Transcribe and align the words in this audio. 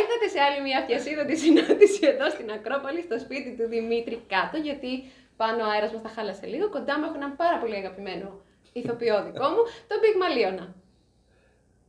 ήρθατε 0.00 0.26
σε 0.34 0.40
άλλη 0.46 0.60
μια 0.66 0.78
αυτιασίδωτη 0.78 1.36
συνάντηση 1.44 2.00
εδώ 2.12 2.26
στην 2.30 2.50
Ακρόπολη, 2.56 3.00
στο 3.02 3.18
σπίτι 3.18 3.50
του 3.58 3.66
Δημήτρη 3.74 4.16
κάτω, 4.34 4.56
γιατί 4.66 4.92
πάνω 5.36 5.60
ο 5.64 5.68
αέρας 5.72 5.92
μας 5.92 6.02
τα 6.02 6.08
χάλασε 6.14 6.46
λίγο. 6.46 6.68
Κοντά 6.76 6.98
μου 6.98 7.04
έχω 7.04 7.16
έναν 7.20 7.36
πάρα 7.36 7.56
πολύ 7.58 7.76
αγαπημένο 7.82 8.26
ηθοποιό 8.72 9.16
δικό 9.26 9.48
μου, 9.54 9.62
τον 9.88 9.98
Big 10.02 10.16
Μαλίωνα. 10.22 10.83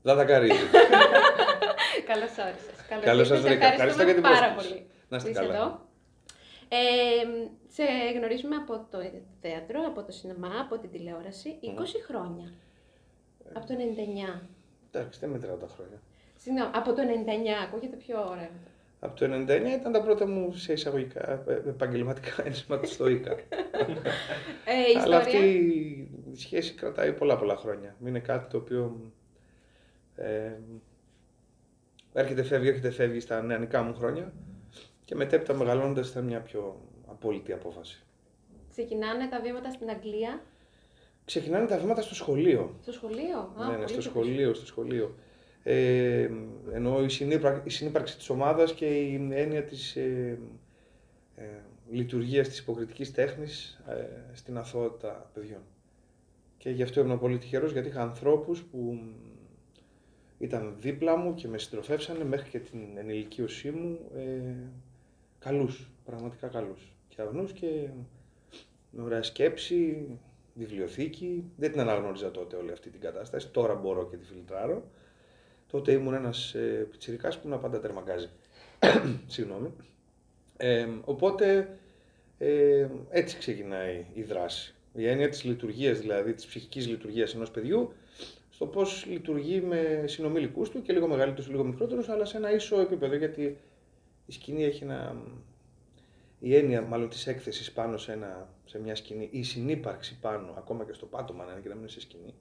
Δαδακαρίδη. 0.06 0.54
Καλώς 2.10 2.38
όρισες. 2.38 3.02
Καλώς 3.02 3.28
σας 3.28 3.42
βρήκα. 3.42 3.66
Ευχαριστώ 3.66 4.04
για 4.04 4.14
την 4.14 4.24
πάρα 4.24 4.54
πρόσκληση. 4.54 4.70
πολύ. 4.70 4.88
Να 5.10 5.18
είστε 5.18 5.30
που 5.30 5.36
είσαι 5.36 5.46
καλά. 5.46 5.56
εδώ. 5.56 5.80
Ε, 6.70 6.78
σε 7.68 7.84
γνωρίζουμε 8.18 8.56
από 8.56 8.88
το 8.92 8.98
θέατρο, 9.42 9.80
από 9.88 10.04
το 10.04 10.12
σινεμά, 10.12 10.52
από 10.62 10.78
την 10.78 10.92
τηλεόραση, 10.92 11.50
20 11.62 11.68
χρόνια. 12.08 12.54
Από 13.54 13.66
το 13.66 13.74
99. 13.74 14.42
Εντάξει, 14.92 15.20
δεν 15.20 15.30
μετράω 15.30 15.56
τα 15.56 15.68
χρόνια. 15.76 16.00
Συγγνώμη, 16.36 16.72
από 16.74 16.94
το 16.94 17.02
99, 17.02 17.06
ακούγεται 17.68 17.96
πιο 17.96 18.18
ωραίο. 18.30 18.50
Από 19.00 19.20
το 19.20 19.26
99 19.26 19.80
ήταν 19.80 19.92
τα 19.92 20.02
πρώτα 20.02 20.28
μου 20.28 20.54
σε 20.54 20.74
εισαγωγικά 20.74 21.44
ε, 21.48 21.54
επαγγελματικά 21.54 22.34
ενσωματιστοϊκά. 22.48 23.32
Ε, 23.32 23.36
η 24.94 24.98
Αλλά 24.98 25.18
ιστορία; 25.18 25.18
αυτή 25.18 25.48
η 26.32 26.38
σχέση 26.38 26.74
κρατάει 26.74 27.14
πολλά 27.14 27.38
πολλά 27.38 27.56
χρόνια. 27.56 27.96
Είναι 28.06 28.20
κάτι 28.20 28.50
το 28.52 28.58
οποίο 28.58 29.12
ε, 30.16 30.52
έρχεται 32.14 32.44
φεύγει, 32.44 32.68
έρχεται 32.68 32.92
φεύγει 32.92 33.20
στα 33.20 33.42
νεανικά 33.42 33.82
μου 33.82 33.94
χρόνια 33.94 34.34
και 35.06 35.16
μετέπειτα 35.16 35.54
μεγαλώνοντας 35.54 36.10
ήταν 36.10 36.26
μια 36.26 36.42
πιο 36.42 36.82
απόλυτη 37.08 37.54
απόφαση. 37.54 38.04
Ξεκινάνε 38.70 39.28
τα 39.28 39.42
βήματα 39.42 39.72
στην 39.72 39.90
Αγγλία, 39.90 40.42
Ξεκινάνε 41.26 41.68
τα 41.68 41.78
βήματα 41.78 42.02
στο 42.02 42.16
σχολείο. 42.16 42.76
στο 42.82 42.92
σχολείο; 42.92 43.38
Α, 43.58 43.66
ναι, 43.66 43.72
ναι, 43.72 43.76
πολύ 43.76 43.88
στο 43.88 43.98
πιο 43.98 44.10
σχολείο, 44.10 44.54
στο 44.54 44.66
σχολείο. 44.66 45.16
Ε, 45.64 46.30
ενώ 46.74 47.04
η, 47.04 47.10
συνύπαρξη, 47.10 47.62
η 47.66 47.70
συνύπαρξη 47.70 48.18
της 48.18 48.30
ομάδας 48.30 48.74
και 48.74 48.86
η 48.86 49.30
έννοια 49.32 49.64
της 49.64 49.96
ε, 49.96 50.40
ε, 51.36 51.44
λειτουργίας 51.90 52.48
της 52.48 52.60
υποκριτικής 52.60 53.12
τέχνης 53.12 53.84
ε, 53.88 54.34
στην 54.34 54.58
αθωότητα 54.58 55.30
παιδιών. 55.34 55.62
Και 56.58 56.70
γι' 56.70 56.84
αυτό 56.84 57.02
ήμουν 57.02 57.20
πολύ 57.20 57.38
τυχερός 57.38 57.72
γιατί 57.72 57.88
είχα 57.88 58.02
ανθρώπους 58.02 58.64
που 58.64 59.00
ήταν 60.38 60.76
δίπλα 60.80 61.16
μου 61.16 61.34
και 61.34 61.48
με 61.48 61.58
συντροφεύσανε 61.58 62.24
μέχρι 62.24 62.50
και 62.50 62.60
την 62.60 62.80
ενηλικίωσή 62.98 63.72
μου 63.72 64.00
ε, 64.16 64.54
καλούς, 65.40 65.90
πραγματικά 66.06 66.48
καλούς. 66.48 66.96
Και 67.08 67.22
αγνούς 67.22 67.52
και 67.52 67.88
με 68.90 69.04
ωραία 69.04 69.24
σκέψη, 69.24 70.08
βιβλιοθήκη. 70.54 71.44
Δεν 71.58 71.72
την 71.72 71.80
αναγνώριζα 71.80 72.32
τότε 72.32 72.56
όλη 72.56 72.72
αυτή 72.72 72.90
την 72.90 73.00
κατάσταση. 73.00 73.50
Τώρα 73.50 73.76
μπορώ 73.76 74.08
και 74.10 74.18
τη 74.18 74.26
φιλτράρω. 74.26 74.84
Τότε 75.72 75.92
ήμουν 75.92 76.14
ένας 76.14 76.54
ε, 76.54 76.88
πιτσιρικάς 76.92 77.40
που 77.40 77.48
ήμουν 77.48 77.62
πάντα 77.62 77.80
τερμαγκάζι. 77.80 78.30
Συγγνώμη. 79.28 79.72
Ε, 80.58 80.88
οπότε 81.06 81.78
ε, 82.38 82.88
έτσι 83.10 83.38
ξεκινάει 83.38 84.06
η 84.14 84.22
δράση. 84.22 84.74
Η 84.94 85.08
έννοια 85.08 85.30
της 85.30 85.44
λειτουργίας, 85.44 86.00
δηλαδή 86.00 86.34
της 86.34 86.46
ψυχικής 86.46 86.88
λειτουργίας 86.88 87.36
ενός 87.36 87.52
παιδιού, 87.52 87.94
στο 88.56 88.66
πώς 88.66 89.06
λειτουργεί 89.06 89.62
με 89.62 90.04
συνομιλικούς 90.08 90.70
του 90.70 90.82
και 90.82 90.94
λίγο 90.94 91.08
μεγαλύτερους, 91.08 91.50
λίγο 91.50 91.64
μικρότερους, 91.64 92.10
αλλά 92.10 92.26
σε 92.26 92.38
ένα 92.38 92.52
ίσο 92.54 92.80
επίπεδο, 92.80 93.16
γιατί 93.16 93.58
η 94.26 94.32
σκηνή 94.32 94.64
έχει 94.64 94.84
ένα... 94.84 95.16
Η 96.40 96.56
έννοια 96.56 96.82
μάλλον 96.82 97.10
της 97.10 97.28
έκθεσης 97.28 97.72
πάνω 97.72 97.98
σε, 97.98 98.12
ένα, 98.12 98.50
σε 98.66 98.80
μια 98.80 98.96
σκηνή, 98.96 99.30
η 99.32 99.44
συνύπαρξη 99.44 100.20
πάνω, 100.20 100.54
ακόμα 100.58 100.86
και 100.86 100.94
στο 100.94 101.06
πάτωμα 101.06 101.46
να 101.46 101.52
είναι 101.52 101.62
και 101.62 101.68
να 101.68 101.74
μην 101.74 101.84
είναι 101.84 101.92
σε 101.92 102.00
σκηνή, 102.02 102.34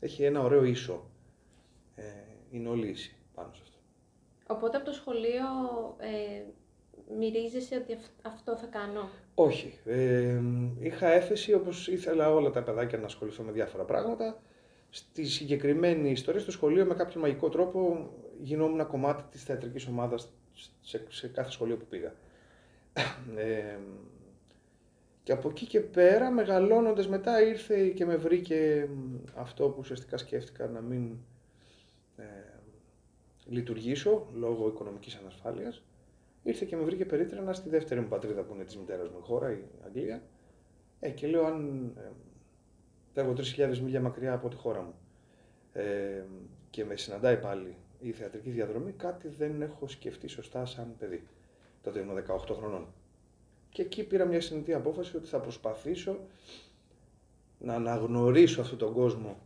έχει 0.00 0.22
ένα 0.22 0.40
ωραίο 0.42 0.64
ίσο. 0.64 1.10
Ε, 1.94 2.02
είναι 2.50 2.68
όλη 2.68 2.88
ίση 2.88 3.14
πάνω 3.34 3.50
σε 3.52 3.60
αυτό. 3.62 3.78
Οπότε 4.54 4.76
από 4.76 4.86
το 4.86 4.92
σχολείο 4.92 5.46
ε, 5.98 6.42
μυρίζεσαι 7.18 7.76
ότι 7.76 7.92
αυ- 7.92 8.26
αυτό 8.26 8.56
θα 8.56 8.66
κάνω; 8.66 9.08
Όχι. 9.34 9.78
Ε, 9.84 10.40
είχα 10.80 11.12
έφεση 11.12 11.52
όπως 11.52 11.88
ήθελα 11.88 12.30
όλα 12.32 12.50
τα 12.50 12.62
παιδάκια 12.62 12.98
να 12.98 13.06
ασχοληθώ 13.06 13.42
με 13.42 13.52
διάφορα 13.52 13.84
πράγματα. 13.84 14.42
Στη 14.90 15.24
συγκεκριμένη 15.24 16.10
ιστορία 16.10 16.40
στο 16.40 16.50
σχολείο 16.50 16.84
με 16.84 16.94
κάποιο 16.94 17.20
μαγικό 17.20 17.48
τρόπο 17.48 18.10
γινόμουν 18.40 18.86
κομμάτι 18.86 19.22
της 19.30 19.42
θεατρικής 19.42 19.86
ομάδας 19.86 20.32
σε, 20.80 21.06
σε 21.08 21.28
κάθε 21.28 21.50
σχολείο 21.50 21.76
που 21.76 21.86
πήγα. 21.88 22.14
Ε, 23.36 23.78
και 25.22 25.32
από 25.32 25.48
εκεί 25.48 25.66
και 25.66 25.80
πέρα 25.80 26.30
μεγαλώνοντας 26.30 27.08
μετά 27.08 27.42
ήρθε 27.42 27.88
και 27.88 28.04
με 28.04 28.16
βρήκε 28.16 28.88
μ, 28.94 29.16
αυτό 29.34 29.68
που 29.68 29.76
ουσιαστικά 29.78 30.16
σκέφτηκα 30.16 30.66
να 30.66 30.80
μην 30.80 31.16
ε, 32.16 32.24
λειτουργήσω 33.46 34.26
λόγω 34.34 34.68
οικονομικής 34.68 35.14
ανασφάλειας. 35.14 35.82
Ήρθε 36.42 36.64
και 36.64 36.76
με 36.76 36.82
βρήκε 36.82 37.04
περίτρανα 37.04 37.52
στη 37.52 37.68
δεύτερη 37.68 38.00
μου 38.00 38.08
πατρίδα 38.08 38.42
που 38.42 38.54
είναι 38.54 38.64
της 38.64 38.76
μητέρας 38.76 39.08
μου 39.08 39.18
η 39.18 39.26
χώρα, 39.26 39.52
η 39.52 39.62
Αγγλία. 39.84 40.22
Ε, 41.00 41.10
και 41.10 41.26
λέω 41.26 41.44
αν 41.44 41.84
ε, 41.96 42.10
φεύγω 43.14 43.32
3.000 43.56 43.78
μίλια 43.78 44.00
μακριά 44.00 44.32
από 44.32 44.48
τη 44.48 44.56
χώρα 44.56 44.80
μου 44.80 44.94
ε, 45.72 46.22
και 46.70 46.84
με 46.84 46.96
συναντάει 46.96 47.36
πάλι 47.36 47.76
η 48.00 48.10
θεατρική 48.12 48.50
διαδρομή, 48.50 48.92
κάτι 48.92 49.28
δεν 49.28 49.62
έχω 49.62 49.88
σκεφτεί 49.88 50.28
σωστά 50.28 50.66
σαν 50.66 50.94
παιδί. 50.98 51.26
Τότε 51.82 51.98
ήμουν 52.00 52.24
18 52.28 52.54
χρονών. 52.56 52.86
Και 53.68 53.82
εκεί 53.82 54.04
πήρα 54.04 54.24
μια 54.24 54.40
συνειδητή 54.40 54.74
απόφαση 54.74 55.16
ότι 55.16 55.26
θα 55.26 55.38
προσπαθήσω 55.38 56.18
να 57.58 57.74
αναγνωρίσω 57.74 58.60
αυτόν 58.60 58.78
τον 58.78 58.92
κόσμο 58.92 59.36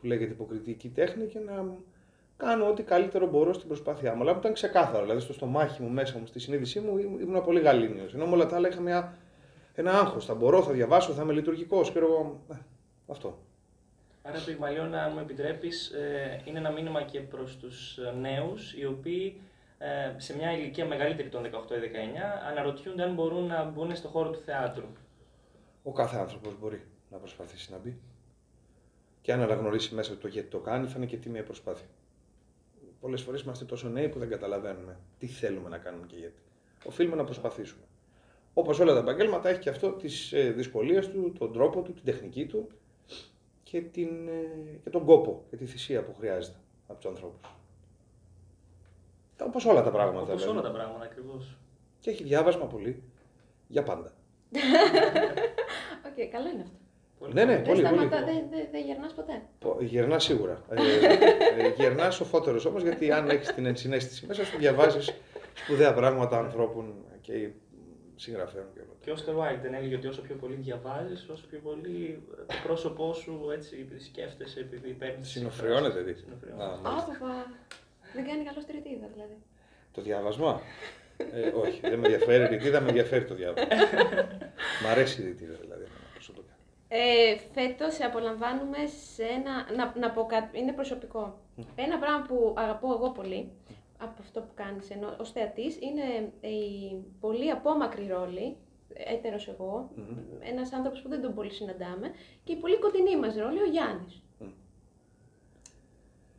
που 0.00 0.06
λέγεται 0.06 0.32
υποκριτική 0.32 0.88
τέχνη 0.88 1.26
και 1.26 1.38
να 1.38 1.76
κάνω 2.36 2.68
ό,τι 2.68 2.82
καλύτερο 2.82 3.26
μπορώ 3.26 3.52
στην 3.52 3.68
προσπάθειά 3.68 4.14
μου. 4.14 4.22
Αλλά 4.22 4.32
μου 4.32 4.38
ήταν 4.38 4.52
ξεκάθαρο, 4.52 5.02
δηλαδή 5.02 5.20
στο 5.20 5.32
στομάχι 5.32 5.82
μου, 5.82 5.88
μέσα 5.88 6.18
μου, 6.18 6.26
στη 6.26 6.38
συνείδησή 6.38 6.80
μου 6.80 6.98
ήμουν 6.98 7.20
ήμουν 7.20 7.44
πολύ 7.44 7.60
γαλήνιος. 7.60 8.14
Ενώ 8.14 8.26
με 8.26 8.32
όλα 8.32 8.46
τα 8.46 8.56
άλλα 8.56 8.68
είχα 8.68 8.80
μια, 8.80 9.18
ένα 9.74 9.92
άγχος. 9.98 10.24
Θα 10.24 10.34
μπορώ, 10.34 10.62
θα 10.62 10.72
διαβάσω, 10.72 11.12
θα 11.12 11.22
είμαι 11.22 11.32
λειτουργικός. 11.32 11.92
Αυτό. 13.12 13.38
Άρα, 14.24 14.42
Πυγμαλιώνα, 14.44 15.02
αν 15.02 15.12
μου 15.14 15.20
επιτρέπεις, 15.20 15.90
ε, 15.90 16.42
είναι 16.44 16.58
ένα 16.58 16.70
μήνυμα 16.70 17.02
και 17.02 17.20
προς 17.20 17.56
τους 17.56 17.98
ε, 17.98 18.10
νέους, 18.20 18.74
οι 18.74 18.84
οποίοι 18.84 19.40
ε, 19.78 20.14
σε 20.16 20.36
μια 20.36 20.52
ηλικία 20.52 20.86
μεγαλύτερη 20.86 21.28
των 21.28 21.42
18 21.42 21.46
ή 21.46 21.50
19 21.50 21.50
αναρωτιούνται 22.50 23.02
αν 23.02 23.14
μπορούν 23.14 23.46
να 23.46 23.64
μπουν 23.64 23.96
στο 23.96 24.08
χώρο 24.08 24.30
του 24.30 24.38
θεάτρου. 24.38 24.86
Ο 25.82 25.92
κάθε 25.92 26.16
άνθρωπος 26.16 26.58
μπορεί 26.58 26.86
να 27.10 27.18
προσπαθήσει 27.18 27.72
να 27.72 27.78
μπει. 27.78 28.00
Και 29.20 29.32
αν 29.32 29.40
αναγνωρίσει 29.40 29.94
μέσα 29.94 30.12
του 30.12 30.18
το 30.18 30.28
γιατί 30.28 30.48
το 30.48 30.58
κάνει, 30.58 30.86
θα 30.86 30.94
είναι 30.96 31.06
και 31.06 31.16
τίμια 31.16 31.42
προσπάθεια. 31.42 31.86
Πολλές 33.00 33.22
φορές 33.22 33.42
είμαστε 33.42 33.64
τόσο 33.64 33.88
νέοι 33.88 34.08
που 34.08 34.18
δεν 34.18 34.28
καταλαβαίνουμε 34.28 34.98
τι 35.18 35.26
θέλουμε 35.26 35.68
να 35.68 35.78
κάνουμε 35.78 36.06
και 36.06 36.16
γιατί. 36.16 36.42
Οφείλουμε 36.84 37.16
να 37.16 37.24
προσπαθήσουμε. 37.24 37.82
Όπως 38.54 38.78
όλα 38.78 38.92
τα 38.92 38.98
επαγγέλματα, 38.98 39.48
έχει 39.48 39.60
και 39.60 39.70
αυτό 39.70 39.92
τις 39.92 40.32
δυσκολίες 40.54 41.08
του, 41.08 41.32
τον 41.38 41.52
τρόπο 41.52 41.82
του, 41.82 41.92
την 41.92 42.04
τεχνική 42.04 42.46
του 42.46 42.68
και, 43.72 43.80
την, 43.80 44.28
ε, 44.28 44.78
και 44.82 44.90
τον 44.90 45.04
κόπο 45.04 45.44
και 45.50 45.56
τη 45.56 45.66
θυσία 45.66 46.02
που 46.04 46.14
χρειάζεται 46.18 46.56
από 46.86 47.00
τους 47.00 47.10
ανθρώπους. 47.10 47.40
Όπως 49.42 49.64
όλα 49.64 49.82
τα 49.82 49.90
πράγματα. 49.90 50.20
Όπως 50.32 50.40
δηλαδή. 50.42 50.58
όλα 50.58 50.68
τα 50.68 50.74
πράγματα, 50.74 51.04
ακριβώς. 51.04 51.56
Και 52.00 52.10
έχει 52.10 52.22
διάβασμα 52.22 52.64
πολύ. 52.66 53.02
Για 53.68 53.82
πάντα. 53.82 54.12
Οκ, 56.06 56.30
καλό 56.30 56.48
είναι 56.48 56.62
αυτό. 56.62 56.76
Πολύ 57.18 57.32
Ναι, 57.32 57.44
ναι, 57.44 57.54
Δεν 57.54 57.62
πολύ, 57.64 57.80
σταματά, 57.80 58.16
πολύ. 58.16 58.24
δεν 58.32 58.48
δεν- 58.50 58.68
δεν 58.70 58.84
γερνάς 58.84 59.12
ποτέ. 59.12 59.42
Πο- 59.58 59.76
Γερνάς 59.80 60.24
σίγουρα. 60.24 60.62
Ε, 60.70 60.74
ε, 61.64 61.68
γερνάς 61.76 62.14
σοφότερο 62.14 62.60
όμως, 62.68 62.82
γιατί 62.82 63.12
αν 63.12 63.28
έχεις 63.28 63.52
την 63.54 63.66
ενσυναίσθηση 63.66 64.26
μέσα 64.26 64.44
σου, 64.44 64.58
διαβάζεις 64.58 65.12
σπουδαία 65.54 65.94
πράγματα 65.94 66.38
ανθρώπων 66.38 66.94
και 67.20 67.50
συγγραφέων 68.22 68.66
και 68.74 68.80
όλα. 68.80 68.94
Και 69.00 69.10
ο 69.10 69.12
Όσκαρ 69.12 69.34
Βάιλ 69.34 69.58
δεν 69.60 69.74
έλεγε 69.74 69.94
ότι 69.94 70.06
όσο 70.06 70.22
πιο 70.22 70.34
πολύ 70.34 70.54
διαβάζεις, 70.54 71.28
όσο 71.28 71.46
πιο 71.50 71.58
πολύ 71.58 72.22
ε, 72.38 72.42
το 72.46 72.54
πρόσωπό 72.62 73.12
σου 73.14 73.50
έτσι 73.52 73.76
επειδή 73.80 74.00
σκέφτεσαι, 74.00 74.60
επειδή 74.60 74.90
παίρνεις... 74.92 75.28
Συνοφριώνεται 75.28 76.02
τι. 76.02 76.14
Συνοφριώνεται. 76.14 76.64
Α, 76.64 76.76
μάλιστα. 76.76 77.12
Άπαπα. 77.12 77.46
Δεν 78.14 78.26
κάνει 78.26 78.42
καλό 78.44 78.60
στη 78.60 78.72
ρητίδα 78.72 79.06
δηλαδή. 79.14 79.36
Το 79.92 80.02
διάβασμα; 80.02 80.60
Ε, 81.32 81.48
όχι, 81.48 81.80
δεν 81.80 81.98
με 81.98 82.06
ενδιαφέρει 82.06 82.44
η 82.44 82.46
ρητίδα, 82.46 82.80
με 82.80 82.88
ενδιαφέρει 82.88 83.24
το 83.24 83.34
διάβασμα. 83.34 83.74
Μ' 84.82 84.86
αρέσει 84.90 85.22
η 85.22 85.24
ρητίδα 85.24 85.54
δηλαδή. 85.60 85.82
εμένα 85.82 86.08
προσωπικά. 86.12 86.52
Ε, 86.88 87.36
Φέτος 87.54 87.94
σε 87.94 88.04
απολαμβάνουμε 88.04 88.78
σε 89.14 89.24
ένα. 89.24 89.52
Να, 89.76 89.92
να 89.98 90.10
πω 90.10 90.26
κάτι, 90.26 90.58
είναι 90.58 90.72
προσωπικό. 90.72 91.40
Ένα 91.74 91.98
πράγμα 91.98 92.26
που 92.28 92.54
αγαπώ 92.56 92.92
εγώ 92.92 93.10
πολύ 93.10 93.50
από 94.02 94.16
αυτό 94.20 94.40
που 94.40 94.52
κάνεις 94.54 94.90
ενώ, 94.90 95.16
ως 95.20 95.32
θεατής 95.32 95.78
είναι 95.80 96.32
η 96.48 96.94
πολύ 97.20 97.50
απόμακρη 97.50 98.06
ρόλη, 98.06 98.56
έτερος 98.94 99.48
εγώ, 99.48 99.90
Μμμ. 99.96 100.18
ένας 100.40 100.72
άνθρωπος 100.72 101.02
που 101.02 101.08
δεν 101.08 101.22
τον 101.22 101.34
πολύ 101.34 101.50
συναντάμε, 101.50 102.10
και 102.44 102.52
η 102.52 102.56
πολύ 102.56 102.78
κοντινή 102.78 103.18
μας 103.18 103.36
ρόλη, 103.36 103.60
ο 103.60 103.64
Γιάννης. 103.64 104.22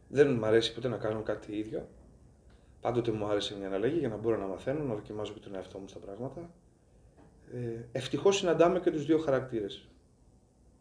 Δεν 0.07 0.33
μου 0.33 0.45
αρέσει 0.45 0.74
ποτέ 0.74 0.88
να 0.88 0.98
κάνω 0.98 1.21
κάτι 1.21 1.56
ίδιο. 1.57 1.88
Πάντοτε 2.81 3.12
μου 3.12 3.25
άρεσε 3.25 3.57
μια 3.57 3.68
αναλλαγή 3.68 3.98
για 4.00 4.07
να 4.10 4.18
μπορώ 4.18 4.38
να 4.38 4.45
μαθαίνω, 4.45 4.83
να 4.83 4.94
δοκιμάζω 4.94 5.33
και 5.33 5.39
τον 5.39 5.56
εαυτό 5.56 5.80
μου 5.80 5.88
στα 5.88 6.00
πράγματα. 6.00 6.50
Ε, 7.54 7.86
Ευτυχώς 7.92 8.38
συναντάμε 8.38 8.80
και 8.80 8.92
τους 8.92 9.06
δύο 9.06 9.18
χαρακτήρες. 9.18 9.88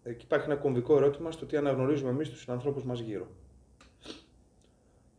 Εκεί 0.03 0.25
υπάρχει 0.25 0.51
ένα 0.51 0.57
κομβικό 0.61 0.97
ερώτημα 0.97 1.31
στο 1.31 1.47
τι 1.47 1.57
αναγνωρίζουμε 1.57 2.11
εμείς 2.11 2.31
τους 2.31 2.41
συνανθρώπους 2.41 2.85
μας 2.85 3.01
γύρω. 3.01 3.27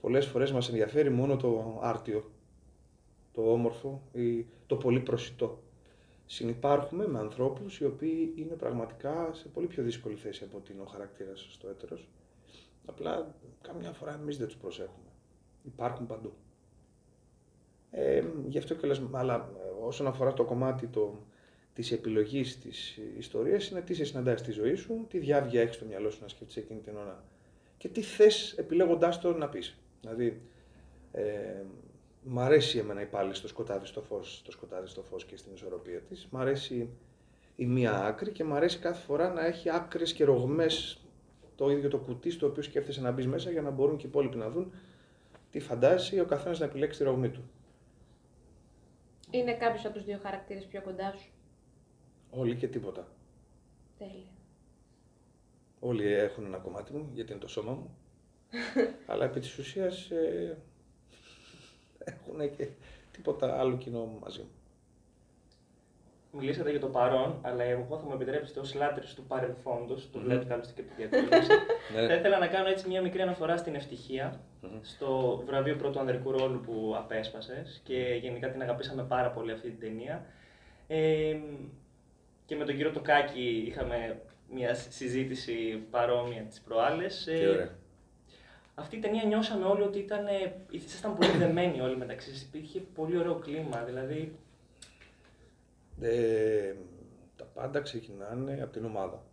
Πολλές 0.03 0.25
φορές 0.25 0.51
μας 0.51 0.69
ενδιαφέρει 0.69 1.09
μόνο 1.09 1.37
το 1.37 1.79
άρτιο, 1.81 2.31
το 3.31 3.51
όμορφο 3.51 4.01
ή 4.13 4.45
το 4.67 4.75
πολύ 4.75 4.99
προσιτό. 4.99 5.63
Συνυπάρχουμε 6.25 7.07
με 7.07 7.19
ανθρώπους 7.19 7.79
οι 7.79 7.85
οποίοι 7.85 8.33
είναι 8.35 8.55
πραγματικά 8.55 9.29
σε 9.33 9.47
πολύ 9.47 9.67
πιο 9.67 9.83
δύσκολη 9.83 10.15
θέση 10.15 10.43
από 10.43 10.57
ότι 10.57 10.71
είναι 10.71 10.81
ο 10.81 10.85
χαρακτήρας 10.85 11.47
στο 11.49 11.67
έτερος. 11.67 12.09
Απλά 12.85 13.35
καμιά 13.61 13.91
φορά 13.91 14.13
εμείς 14.13 14.37
δεν 14.37 14.47
τους 14.47 14.55
προσέχουμε. 14.55 15.09
Υπάρχουν 15.63 16.05
παντού. 16.05 16.33
Ε, 17.91 18.23
γι' 18.47 18.57
αυτό 18.57 18.75
και 18.75 18.87
λες, 18.87 19.01
αλλά 19.11 19.35
ε, 19.35 19.85
όσον 19.85 20.07
αφορά 20.07 20.33
το 20.33 20.43
κομμάτι 20.43 20.87
το, 20.87 21.19
της 21.73 21.91
επιλογής 21.91 22.59
της 22.59 22.99
ιστορίας 23.17 23.69
είναι 23.69 23.81
τι 23.81 23.93
σε 23.93 24.05
συναντάει 24.05 24.37
στη 24.37 24.51
ζωή 24.51 24.75
σου, 24.75 25.05
τι 25.09 25.17
διάβγεια 25.17 25.61
έχεις 25.61 25.75
στο 25.75 25.85
μυαλό 25.85 26.09
σου 26.09 26.21
να 26.21 26.27
σκεφτείς 26.27 26.57
εκείνη 26.57 26.79
την 26.79 26.97
ώρα 26.97 27.23
και 27.77 27.87
τι 27.87 28.01
θες 28.01 28.53
επιλέγοντάς 28.57 29.19
το 29.19 29.33
να 29.33 29.49
πεις. 29.49 29.77
Δηλαδή, 30.03 30.41
ε, 31.11 31.63
μ' 32.23 32.39
αρέσει 32.39 32.77
εμένα 32.77 33.01
η 33.01 33.05
πάλι 33.05 33.33
στο 33.33 33.47
σκοτάδι 33.47 33.85
στο 33.85 34.01
φως, 34.01 34.37
στο 34.37 34.51
σκοτάδι 34.51 34.87
στο 34.87 35.01
φως 35.01 35.25
και 35.25 35.37
στην 35.37 35.53
ισορροπία 35.53 35.99
της. 35.99 36.27
Μ' 36.31 36.37
αρέσει 36.37 36.89
η 37.55 37.65
μία 37.65 38.03
άκρη 38.03 38.31
και 38.31 38.43
μ' 38.43 38.53
αρέσει 38.53 38.79
κάθε 38.79 39.01
φορά 39.01 39.33
να 39.33 39.45
έχει 39.45 39.69
άκρες 39.69 40.13
και 40.13 40.23
ρογμές 40.23 41.01
το 41.55 41.69
ίδιο 41.69 41.89
το 41.89 41.97
κουτί 41.97 42.29
στο 42.29 42.47
οποίο 42.47 42.63
σκέφτεσαι 42.63 43.01
να 43.01 43.11
μπεις 43.11 43.27
μέσα 43.27 43.51
για 43.51 43.61
να 43.61 43.69
μπορούν 43.69 43.97
και 43.97 44.05
οι 44.05 44.09
υπόλοιποι 44.09 44.37
να 44.37 44.49
δουν 44.49 44.73
τι 45.51 45.59
φαντάζει 45.59 46.19
ο 46.19 46.25
καθένας 46.25 46.59
να 46.59 46.65
επιλέξει 46.65 46.99
τη 46.99 47.05
ρογμή 47.05 47.29
του. 47.29 47.43
Είναι 49.31 49.53
κάποιος 49.53 49.85
από 49.85 49.93
τους 49.93 50.03
δύο 50.03 50.19
χαρακτήρες 50.21 50.65
πιο 50.65 50.81
κοντά 50.81 51.13
σου; 51.17 51.31
Όλοι 52.29 52.55
και 52.55 52.67
τίποτα. 52.67 53.07
Τέλεια. 53.97 54.31
Όλοι 55.79 56.13
έχουν 56.13 56.45
ένα 56.45 56.57
κομμάτι 56.57 56.93
μου, 56.93 57.09
γιατί 57.13 57.31
είναι 57.31 57.41
το 57.41 57.47
σώμα 57.47 57.71
μου. 57.71 57.97
Αλλά 59.11 59.25
επί 59.25 59.39
της 59.39 59.57
ουσίας 59.57 60.09
ε, 60.09 60.57
έχουν 61.97 62.55
και 62.55 62.67
τίποτα 63.11 63.59
άλλο 63.59 63.77
κοινό 63.77 64.19
μαζί 64.21 64.39
μου. 64.39 64.49
Μιλήσατε 66.35 66.69
για 66.69 66.79
το 66.79 66.87
παρόν, 66.87 67.39
αλλά 67.41 67.63
εγώ 67.63 67.97
θα 67.97 68.05
μου 68.05 68.13
επιτρέψετε 68.13 68.59
ως 68.59 68.73
λάτρης 68.73 69.13
του 69.13 69.23
παρελθόντος, 69.23 70.09
το 70.11 70.19
Μμμ. 70.19 70.25
βλέπετε 70.25 70.53
άλλωστε 70.53 70.73
και 70.73 70.81
από 70.81 70.89
τη 70.95 71.07
διακοπή. 71.07 71.35
Ναι. 71.95 72.07
Θα 72.07 72.13
ήθελα 72.13 72.37
να 72.39 72.47
κάνω 72.47 72.67
έτσι 72.67 72.87
μια 72.87 73.01
μικρή 73.01 73.21
αναφορά 73.21 73.57
στην 73.57 73.75
ευτυχία, 73.75 74.39
Μμμ. 74.61 74.79
στο 74.81 75.41
βραβείο 75.45 75.75
πρώτου 75.75 75.99
ανδρικού 75.99 76.31
ρόλου 76.31 76.61
που 76.61 76.93
απέσπασες 76.97 77.81
και 77.83 78.19
γενικά 78.21 78.51
την 78.51 78.61
αγαπήσαμε 78.61 79.03
πάρα 79.03 79.31
πολύ 79.31 79.51
αυτή 79.51 79.69
την 79.69 79.79
ταινία. 79.79 80.25
Ε, 80.87 81.37
και 82.45 82.55
με 82.55 82.65
τον 82.65 82.75
κύριο 82.75 82.91
Τοκάκη 82.91 83.63
είχαμε 83.67 84.21
μια 84.49 84.73
συζήτηση 84.73 85.83
παρόμοια 85.91 86.41
τις 86.41 86.61
προάλλες. 86.61 87.23
Τι 87.23 87.47
ωραία. 87.47 87.81
Αυτή 88.75 88.95
η 88.95 88.99
ταινία 88.99 89.23
νιώσαμε 89.23 89.65
όλοι 89.65 89.81
ότι 89.81 89.99
ήταν, 89.99 90.27
ε, 90.27 90.55
ήσασταν 90.69 91.15
πολύ 91.15 91.37
δεμένοι 91.37 91.81
όλοι 91.81 91.97
μεταξύ 91.97 92.29
σας. 92.29 92.41
Υπήρχε 92.41 92.79
πολύ 92.79 93.17
ωραίο 93.17 93.35
κλίμα, 93.35 93.83
δηλαδή 93.83 94.37
Ε, 96.01 96.75
τα 97.35 97.43
πάντα 97.45 97.81
ξεκινάνε 97.81 98.59
από 98.61 98.71
την 98.71 98.85
ομάδα. 98.85 99.23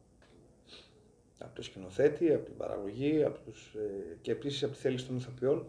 Από 1.39 1.55
το 1.55 1.63
σκηνοθέτη, 1.63 2.33
από 2.33 2.45
την 2.45 2.57
παραγωγή, 2.57 3.25
από 3.25 3.39
τους, 3.39 3.75
ε, 3.75 4.17
και 4.21 4.31
επίσης 4.31 4.63
από 4.63 4.73
τη 4.73 4.79
θέληση 4.79 5.07
των 5.07 5.17
ηθοποιών 5.17 5.67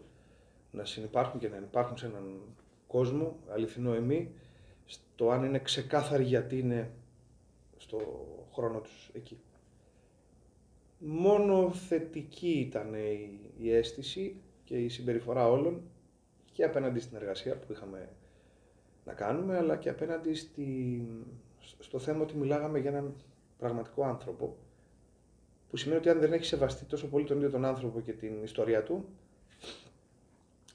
να 0.71 0.85
συνεπάρχουν 0.85 1.39
και 1.39 1.49
να 1.49 1.57
υπάρχουν 1.57 1.97
σε 1.97 2.05
έναν 2.05 2.41
κόσμο, 2.87 3.39
αληθινό 3.49 3.93
εμεί, 3.93 4.33
στο 4.85 5.29
αν 5.29 5.43
είναι 5.43 5.59
ξεκάθαροι 5.59 6.23
γιατί 6.23 6.59
είναι 6.59 6.91
στο 7.77 7.99
χρόνο 8.53 8.79
τους 8.79 9.09
εκεί. 9.13 9.39
Μόνο 11.03 11.71
θετική 11.71 12.51
ήταν 12.51 12.93
η, 12.93 13.39
η 13.57 13.73
αίσθηση 13.73 14.35
και 14.63 14.77
η 14.77 14.89
συμπεριφορά 14.89 15.49
όλων 15.49 15.81
και 16.51 16.63
απέναντι 16.63 16.99
στην 16.99 17.17
εργασία 17.17 17.57
που 17.57 17.71
είχαμε 17.71 18.09
να 19.05 19.13
κάνουμε, 19.13 19.57
αλλά 19.57 19.77
και 19.77 19.89
απέναντι 19.89 20.33
στη, 20.33 21.01
στο 21.79 21.99
θέμα 21.99 22.21
ότι 22.21 22.37
μιλάγαμε 22.37 22.79
για 22.79 22.89
έναν 22.89 23.15
πραγματικό 23.57 24.03
άνθρωπο, 24.03 24.57
που 25.69 25.77
σημαίνει 25.77 25.99
ότι 25.99 26.09
αν 26.09 26.19
δεν 26.19 26.33
έχει 26.33 26.45
σεβαστεί 26.45 26.85
τόσο 26.85 27.07
πολύ 27.07 27.25
τον 27.25 27.37
ίδιο 27.37 27.49
τον 27.49 27.65
άνθρωπο 27.65 28.01
και 28.01 28.11
την 28.11 28.43
ιστορία 28.43 28.83
του, 28.83 29.05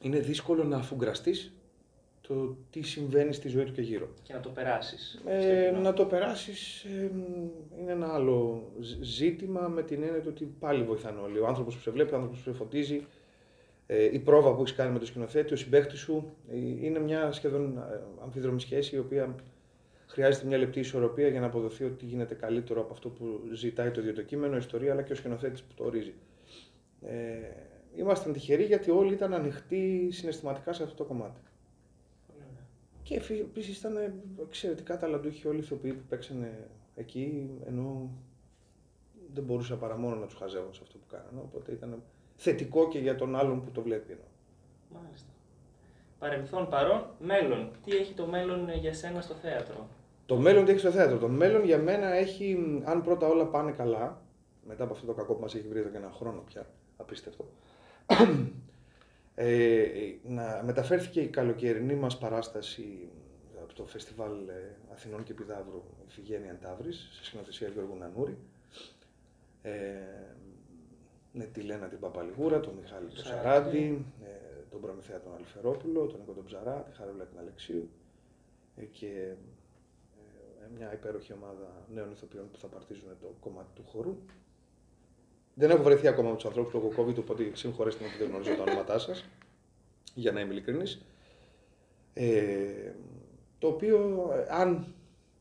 είναι 0.00 0.19
δύσκολο 0.19 0.64
να 0.64 0.76
αφουγκραστείς 0.76 1.52
το 2.28 2.56
τι 2.70 2.82
συμβαίνει 2.82 3.32
στη 3.32 3.49
ζωή 3.49 3.64
του 3.64 3.73
και 3.73 3.81
γύρω. 3.82 4.08
και 4.23 4.32
να 4.32 4.40
το 4.40 4.49
περάσεις. 4.49 5.19
στο 5.20 5.31
Ε, 5.31 5.67
κοινό. 5.70 5.81
να 5.82 5.93
το 5.93 6.05
περάσεις 6.05 6.84
ε, 6.84 7.11
είναι 7.81 7.93
ένα 7.93 8.14
άλλο 8.14 8.69
ζ- 8.81 9.02
ζήτημα 9.02 9.61
με 9.69 9.82
την 9.82 10.02
έννοια 10.02 10.20
του 10.20 10.28
ότι 10.31 10.44
πάλι 10.58 10.82
βοηθάνε 10.84 11.20
όλοι. 11.20 11.38
Ο 11.38 11.46
άνθρωπος 11.46 11.75
που 11.75 11.81
σε 11.81 11.90
βλέπει, 11.90 12.12
ο 12.12 12.17
άνθρωπος 12.17 12.38
που 12.40 12.50
σε 12.50 12.56
φωτίζει, 12.56 13.06
ε, 13.87 14.05
η 14.05 14.19
πρόβα 14.19 14.55
που 14.55 14.61
έχεις 14.62 14.75
κάνει 14.75 14.93
με 14.93 14.99
το 14.99 15.06
σκηνοθέτη, 15.06 15.52
ο 15.52 15.56
συμπαίχτη 15.56 15.96
σου, 15.96 16.32
ε, 16.50 16.56
είναι 16.56 16.99
μια 16.99 17.32
σχεδόν 17.32 17.76
ε, 17.78 18.00
αμφιδρομή 18.23 18.61
σχέση 18.61 18.96
η 18.96 18.99
οποία 18.99 19.34
χρειάζεται 20.06 20.46
μια 20.46 20.58
λεπτή 20.58 20.81
ισορροπία 20.81 21.28
για 21.28 21.40
να 21.40 21.46
αποδοθεί 21.46 21.84
ότι 21.84 22.05
γίνεται 22.05 22.34
καλύτερο 22.34 22.81
από 22.81 22.93
αυτό 22.93 23.08
που 23.08 23.40
ζητάει 23.52 23.90
το 23.90 24.00
ίδιο 24.00 24.12
το 24.12 24.23
κείμενο, 24.23 24.55
η 24.55 24.58
ιστορία, 24.58 24.93
αλλά 24.93 25.02
και 25.02 25.12
ο 25.12 25.17
σκηνοθέτης 25.17 25.62
που 25.62 25.75
το 25.75 25.84
ορίζει. 25.84 26.14
Ε, 27.02 27.14
ήμασταν 27.96 28.32
τυχεροί 28.32 28.64
γιατί 28.64 28.90
όλοι 28.90 29.12
ήταν 29.12 29.34
ανοιχτοί 29.34 30.08
συναισθηματικά 30.11 30.73
σε 30.73 30.82
αυτό 30.82 30.94
το 30.96 31.05
κομμάτι. 31.05 31.40
Πολύ 33.08 33.20
ωραία. 33.20 33.38
Και 33.38 33.43
επίσης 33.43 33.79
ήταν 33.79 33.97
εξαιρετικά 34.43 34.99
ταλαντούχοι 34.99 35.49
όλοι 35.49 35.56
οι 35.56 35.61
ηθοποιοί 35.61 35.93
που 35.93 36.05
παίξανε 36.08 36.69
εκεί, 36.94 37.50
ενώ 37.67 38.11
δεν 39.35 39.44
μπορούσα 39.44 39.76
παρά 39.76 39.99
μόνο 39.99 40.17
να 40.17 40.26
τους 40.26 40.35
χαζεύω 40.35 40.73
σε 40.73 40.81
αυτό 40.82 40.99
που 40.99 41.06
κάνανε. 41.11 41.41
Οπότε 41.41 41.73
ήταν 41.73 42.03
θετικό 42.37 42.88
και 42.88 42.99
για 42.99 43.17
τον 43.17 43.37
άλλον 43.37 43.64
που 43.64 43.70
το 43.70 43.82
βλέπει. 43.82 44.12
Ενώ. 44.12 44.23
Μάλιστα. 45.03 45.29
Παρελθόν, 46.19 46.69
παρόν, 46.69 47.06
μέλλον. 47.19 47.70
Τι 47.85 47.97
έχει 47.97 48.14
το 48.14 48.26
μέλλον 48.26 48.69
ε, 48.69 48.75
για 48.75 48.94
σένα 48.94 49.20
στο 49.20 49.35
θέατρο; 49.35 49.88
Το 50.26 50.37
μέλλον 50.37 50.64
τι 50.64 50.70
έχει 50.70 50.81
στο 50.81 50.91
θέατρο; 50.91 51.19
Το 51.19 51.29
μέλλον 51.29 51.64
για 51.64 51.79
μένα 51.79 52.06
έχει, 52.06 52.81
αν 52.85 53.02
πρώτα 53.02 53.26
όλα 53.26 53.47
πάνε 53.47 53.73
καλά, 53.73 54.23
μετά 54.67 54.85
από 54.85 54.93
αυτό 54.93 55.06
το 55.06 55.12
κακό 55.12 55.35
που 55.35 55.41
μας 55.41 55.55
έχει 55.55 55.69
βρει 55.69 55.79
εδώ 55.79 55.88
και 55.88 55.97
ένα 55.97 56.11
χρόνο 56.11 56.43
πια, 56.47 56.67
απίστευτο. 56.97 57.49
Ε, 59.38 59.88
να 60.23 60.62
μεταφέρθηκε 60.64 61.21
η 61.21 61.28
καλοκαιρινή 61.28 61.95
μας 61.95 62.19
παράσταση 62.19 63.09
από 63.62 63.75
το 63.75 63.87
Φεστιβάλ 63.87 64.49
ε, 64.49 64.76
Αθηνών 64.93 65.23
και 65.23 65.35
Πιδαύρου 65.35 65.83
Ιφηγένεια 66.09 66.59
Ταύρης, 66.62 67.09
σε 67.12 67.25
σκηνοθεσία 67.25 67.69
Γιώργου 67.69 67.97
Νανούρη. 67.97 68.37
Ε, 69.62 69.73
με 71.33 71.45
τη 71.45 71.61
Λένα 71.61 71.88
την 71.88 71.99
Παπαλιγούρα, 71.99 72.61
τον 72.61 72.75
Μιχάλη 72.81 73.07
τον 73.07 73.16
Σαράντη. 73.16 73.45
Σαράντη, 73.45 74.05
ε, 74.25 74.62
τον 74.71 74.81
Προμηθέα 74.81 75.21
τον 75.21 75.33
Αλφερόπουλο, 75.38 76.07
τον 76.07 76.21
Νίκο 76.21 76.33
τον 76.33 76.45
Ψαρά, 76.45 76.83
τη 76.83 76.97
Χαρούλα 76.97 77.25
την 77.25 77.38
Αλεξίου 77.38 77.88
ε, 78.76 78.85
και 78.85 79.35
ε, 80.62 80.69
μια 80.76 80.93
υπέροχη 80.93 81.33
ομάδα 81.33 81.87
νέων 81.95 82.11
ηθοποιών 82.11 82.50
που 82.50 82.59
θα 82.59 82.66
παρτίζουν 82.66 83.09
το 83.21 83.35
κομμάτι 83.40 83.69
του 83.75 83.85
χορού. 83.87 84.16
Δεν 85.58 85.70
έχω 85.70 85.82
βρεθεί 85.82 86.06
ακόμα 86.08 86.28
με 86.30 86.34
τους 86.34 86.44
ανθρώπους 86.44 86.72
λόγω 86.72 86.92
COVID, 86.96 87.16
οπότε 87.18 87.50
συγχωρέστε 87.52 88.04
με 88.04 88.10
που 88.10 88.18
δεν 88.18 88.28
γνωρίζω 88.28 88.54
τα 88.54 88.62
ονόματά 88.62 88.98
σας, 88.98 89.25
για 90.14 90.32
να 90.32 90.40
είμαι 90.40 90.52
ειλικρινής. 90.52 91.00
Ε, 92.14 92.92
το 93.58 93.66
οποίο, 93.68 94.28
ε, 94.34 94.46
αν 94.54 94.94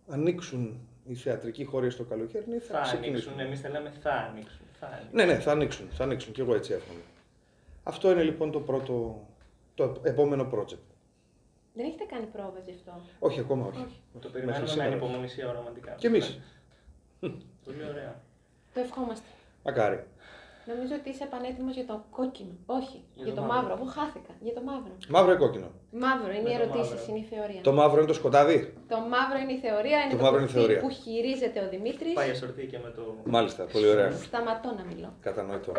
ανοίξουν 0.08 0.80
οι 1.06 1.16
θεατρικοί 1.16 1.64
χώροι 1.64 1.90
στο 1.90 2.04
καλοκαίρι, 2.04 2.58
θα, 2.60 2.76
Θα 2.76 2.82
ξεκινήσουν. 2.82 3.32
ανοίξουν, 3.32 3.40
εμείς 3.40 3.60
θα 3.62 3.70
λέμε 3.70 3.94
θα 4.02 4.12
ανοίξουν. 4.12 4.66
Θα 4.80 4.86
ανοίξουν. 4.88 5.10
Ναι, 5.12 5.26
ναι, 5.26 5.40
θα 5.40 5.52
ανοίξουν. 5.52 5.88
Θα 5.90 6.04
ανοίξουν 6.04 6.34
και 6.34 6.42
εγώ 6.42 6.56
έτσι 6.56 6.74
εύχομαι. 6.74 7.00
Αυτό 7.84 8.12
είναι 8.12 8.24
λοιπόν 8.24 8.52
το 8.52 8.60
πρώτο, 8.60 9.26
το 9.76 9.96
επόμενο 10.04 10.50
project. 10.54 10.78
Δεν 11.74 11.86
έχετε 11.86 12.04
κάνει 12.04 12.26
πρόβες 12.26 12.64
γι' 12.66 12.72
αυτό; 12.72 13.02
Όχι, 13.20 13.40
ακόμα 13.40 13.66
όχι. 13.66 13.78
Όχι. 13.86 14.02
Το 14.20 14.30
περιμένουμε 14.30 14.64
με 14.64 14.70
σήμερα. 14.70 14.90
ανυπομονησία 14.90 15.50
οραματικά. 15.50 15.92
Κι 15.92 16.06
εμείς. 16.06 16.40
Πολύ 17.66 17.84
ωραία. 17.90 18.22
Το 18.74 18.80
ευχόμαστε. 18.80 19.26
Μακάρι. 19.66 20.00
Νομίζω 20.72 20.94
ότι 21.00 21.10
είσαι 21.10 21.26
πανέτοιμος 21.26 21.76
για 21.76 21.86
το 21.86 22.04
κόκκινο. 22.18 22.54
Όχι, 22.66 22.98
Για 23.16 23.26
για, 23.26 23.34
το 23.34 23.42
το, 23.42 23.48
μαύρο. 23.48 23.62
μαύρο. 23.70 23.74
Εγώ 23.82 23.86
χάθηκα. 23.98 24.34
Για 24.46 24.54
το 24.54 24.62
μαύρο. 24.62 24.94
Μαύρο 25.10 25.32
ή 25.32 25.38
κόκκινο; 25.44 25.70
Μαύρο 25.92 26.32
είναι 26.32 26.42
Με 26.42 26.50
οι 26.50 26.58
το 26.58 26.62
ερωτήσεις, 26.62 26.92
μαύρο. 26.94 27.06
είναι 27.10 27.20
η 27.26 27.28
θεωρία. 27.34 27.62
Το 27.62 27.74
μαύρο 27.80 27.98
είναι 27.98 28.08
το 28.14 28.18
σκοτάδι; 28.22 28.74
Το 28.94 28.98
μαύρο 29.14 29.38
είναι 29.44 29.54
η 29.54 29.60
θεωρία, 29.66 29.98
είναι 30.02 30.12
Το 30.12 30.18
το, 30.18 30.24
μαύρο 30.26 30.40
είναι 30.42 30.50
η 30.50 30.54
κουτί 30.54 30.60
θεωρία. 30.66 30.80
που 30.84 30.90
χειρίζεται 31.02 31.60
ο 31.66 31.68
Δημήτρης. 31.70 32.14
Πάει 32.14 32.30
ασορτή 32.30 32.66
και 32.72 32.80
με 32.86 32.90
το. 32.98 33.02
Μάλιστα, 33.36 33.62
πολύ 33.74 33.88
ωραία. 33.94 34.12
Σταματώ 34.12 34.70
να 34.80 34.84
μιλώ. 34.92 35.10
Κατανοητό. 35.28 35.72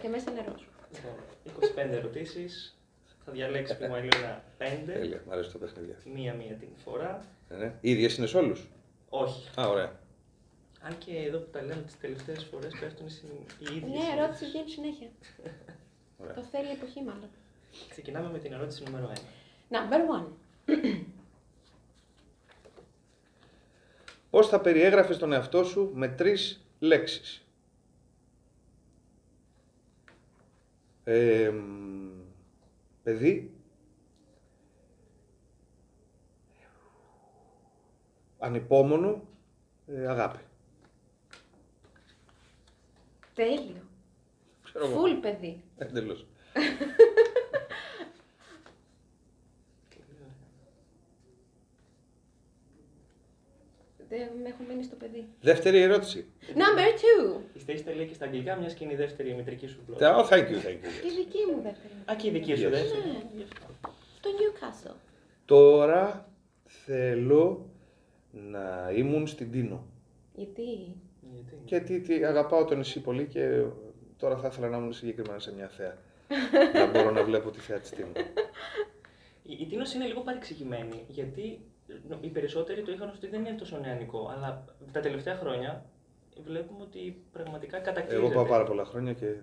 Και 0.00 0.08
μέσα 0.14 0.28
νερό 0.36 0.54
σου. 0.62 0.68
Λοιπόν, 0.94 1.14
25 1.90 1.92
ερωτήσεις. 2.00 2.52
Θα 3.24 3.32
διαλέξει 3.32 3.72
η 3.84 3.88
Μαλίνα 3.88 4.42
5. 4.58 4.64
Τέλεια, 4.86 5.20
μου 5.26 5.32
αρέσει 5.32 5.50
το 5.52 5.58
παιχνίδι. 5.58 5.94
Μία-μία 6.14 6.54
την 6.62 6.68
φορά. 6.84 7.24
Ναι, 7.48 7.56
ναι. 7.56 7.68
Οι 7.80 7.90
ίδιες 7.90 8.16
είναι 8.16 8.26
σε 8.26 8.36
όλους; 8.36 8.68
Όχι. 9.08 9.48
Α, 9.60 9.68
ωραία. 9.68 9.90
Αν 10.82 10.98
και 10.98 11.16
εδώ 11.16 11.38
που 11.38 11.50
τα 11.50 11.62
λέμε 11.62 11.82
τις 11.82 11.98
τελευταίες 11.98 12.44
φορές 12.44 12.74
πέφτουν 12.80 13.06
οι 13.06 13.10
οι 13.58 13.76
ίδιες. 13.76 13.90
Μια 13.90 14.12
ερώτηση 14.18 14.44
βγαίνει 14.44 14.70
συνέχεια. 14.70 15.08
ωραία. 16.22 16.34
τέλεια 16.50 16.70
εποχή 16.70 17.02
μάλλον. 17.02 17.28
Ξεκινάμε 17.88 18.30
με 18.30 18.38
την 18.38 18.52
ερώτηση 18.52 18.82
νούμερο 18.84 19.12
1. 19.14 19.18
Number 19.74 20.00
one. 20.20 20.26
Πώς 24.30 24.48
θα 24.48 24.60
περιέγραφες 24.60 25.18
τον 25.18 25.32
εαυτό 25.32 25.64
σου 25.64 25.90
με 25.94 26.08
τρεις 26.08 26.64
λέξεις; 26.78 27.42
Ε, 31.04 31.50
μ, 31.50 32.10
παιδί. 33.02 33.52
Ανυπόμονο. 38.38 39.22
ε, 39.86 40.06
αγάπη. 40.08 40.38
Τέλειο. 43.38 43.82
Ξέρω 44.64 44.84
εγώ. 44.86 44.98
Φουλ 45.00 45.12
παιδί. 45.12 45.62
Εντελώς. 45.78 46.26
Δεν 54.08 54.28
με 54.42 54.48
έχω 54.48 54.62
μείνει 54.68 54.82
στο 54.82 54.96
παιδί. 54.96 55.28
Δεύτερη 55.40 55.80
ερώτηση. 55.80 56.26
Number 56.54 56.88
two. 56.98 57.40
Η 57.54 57.58
Στέση 57.58 57.84
τα 57.84 57.94
λέει 57.94 58.06
και 58.06 58.14
στα 58.14 58.24
αγγλικά, 58.24 58.56
μιας 58.56 58.74
και 58.74 58.84
είναι 58.84 58.92
η 58.92 58.96
δεύτερη 58.96 59.34
μητρική 59.34 59.66
σου 59.66 59.80
Oh, 59.80 59.96
γλώσσα. 59.98 60.28
thank 60.30 60.48
you, 60.48 60.54
thank 60.66 60.78
you. 60.84 61.02
Τη 61.02 61.10
δική 61.16 61.38
μου 61.54 61.62
δεύτερη. 61.62 61.92
Α, 62.10 62.14
και 62.16 62.26
η 62.28 62.30
δική 62.30 62.54
σου 62.56 62.66
Yes. 62.66 62.70
δεύτερη. 62.70 63.02
Το 64.20 64.28
Newcastle. 64.38 64.94
Τώρα 65.44 66.28
θέλω 66.64 67.70
να 68.30 68.90
ήμουν 68.96 69.26
στην 69.26 69.50
Τίνο. 69.50 69.86
Γιατί; 70.34 70.62
Γιατί; 71.20 71.56
Γιατί 71.64 72.00
τι, 72.00 72.24
αγαπάω 72.24 72.64
το 72.64 72.74
νησί 72.74 73.00
πολύ 73.00 73.26
και 73.26 73.62
τώρα 74.16 74.36
θα 74.36 74.46
ήθελα 74.46 74.68
να 74.68 74.76
ήμουν 74.76 74.92
συγκεκριμένα 74.92 75.38
σε 75.38 75.54
μια 75.54 75.68
θέα. 75.68 75.96
να 76.74 76.86
μπορώ 76.86 77.10
να 77.10 77.24
βλέπω 77.24 77.50
τη 77.50 77.58
θέα 77.58 77.78
της 77.78 77.90
Τίνο. 77.90 78.08
Η, 79.42 79.56
η 79.60 79.66
Τίνος 79.66 79.94
είναι 79.94 80.06
λίγο 80.06 80.20
παρεξηγημένη, 80.20 81.04
γιατί 81.08 81.60
νο- 82.08 82.18
οι 82.20 82.28
περισσότεροι 82.28 82.82
το 82.82 82.92
είχαν 82.92 83.08
ως 83.08 83.16
ότι 83.16 83.26
δεν 83.26 83.44
είναι 83.44 83.56
τόσο 83.58 83.78
νεανικό, 83.78 84.32
αλλά 84.36 84.64
τα 84.92 85.00
τελευταία 85.00 85.34
χρόνια 85.36 85.84
βλέπουμε 86.44 86.82
ότι 86.82 87.22
πραγματικά 87.32 87.78
κατακτήρεται. 87.78 88.26
Εγώ 88.26 88.34
πάω 88.34 88.44
πάρα 88.44 88.64
πολλά 88.64 88.84
χρόνια 88.84 89.12
και 89.12 89.34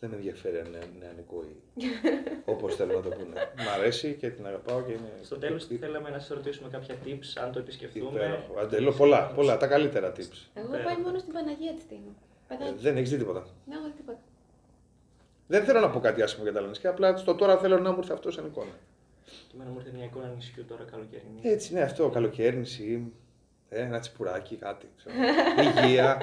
δεν 0.00 0.10
με 0.10 0.16
ενδιαφέρει 0.16 0.58
αν 0.58 0.66
είναι 0.66 0.78
νεανικό 0.98 1.42
ή 1.42 1.56
όπως 2.52 2.74
θέλω 2.74 2.92
να 2.92 3.00
το 3.00 3.08
πούνε. 3.08 3.52
Μ' 3.56 3.68
αρέσει 3.78 4.16
και 4.20 4.30
την 4.30 4.46
αγαπάω 4.46 4.82
και 4.82 4.92
είναι... 4.92 5.10
Στο 5.22 5.36
τέλος 5.36 5.66
θέλαμε 5.80 6.10
να 6.10 6.18
σας 6.18 6.28
ρωτήσουμε 6.28 6.68
κάποια 6.68 6.94
tips, 7.04 7.42
αν 7.44 7.52
το 7.52 7.58
επισκεφτούμε. 7.58 8.10
Υπέροχο. 8.10 8.58
Αντελώ, 8.60 8.92
πολλά, 8.92 9.26
πολλά, 9.26 9.56
τα 9.56 9.66
καλύτερα 9.66 10.12
tips. 10.16 10.48
Εγώ 10.54 10.70
Πέρα. 10.70 10.82
πάει 10.82 10.96
μόνο 10.96 11.18
στην 11.18 11.32
Παναγία 11.32 11.72
τη 11.72 11.82
Τίνο. 11.88 12.14
Ε, 12.48 12.54
Παιδάκι. 12.54 12.82
δεν 12.82 12.96
έχεις 12.96 13.10
δει 13.10 13.16
τίποτα. 13.16 13.46
Ναι, 13.66 13.76
όχι 13.76 13.92
τίποτα. 13.96 14.18
Δεν 15.46 15.64
θέλω 15.64 15.80
να 15.80 15.90
πω 15.90 16.00
κάτι 16.00 16.22
άσχημο 16.22 16.44
για 16.44 16.52
τα 16.52 16.60
λανίσκια, 16.60 16.90
απλά 16.90 17.16
στο 17.16 17.34
τώρα 17.34 17.58
θέλω 17.58 17.78
να 17.78 17.90
μου 17.92 17.98
έρθει 17.98 18.12
αυτός 18.12 18.34
σαν 18.34 18.46
εικόνα. 18.46 18.72
Και 19.24 19.54
εμένα 19.54 19.70
μου 19.70 19.76
ήρθε 19.78 19.90
μια 19.94 20.04
εικόνα 20.04 20.32
νησιού 20.34 20.64
τώρα 20.64 20.84
καλοκαιρινή. 20.90 21.40
Έτσι, 21.42 21.74
ναι, 21.74 21.80
αυτό, 21.80 22.08
καλοκαίρι, 22.08 22.56
νησί, 22.56 23.12
ε, 23.68 23.80
ένα 23.80 24.00
τσιπουράκι, 24.00 24.56
κάτι. 24.56 24.86
Ξέρω. 24.96 25.14
Υγεία. 25.84 26.18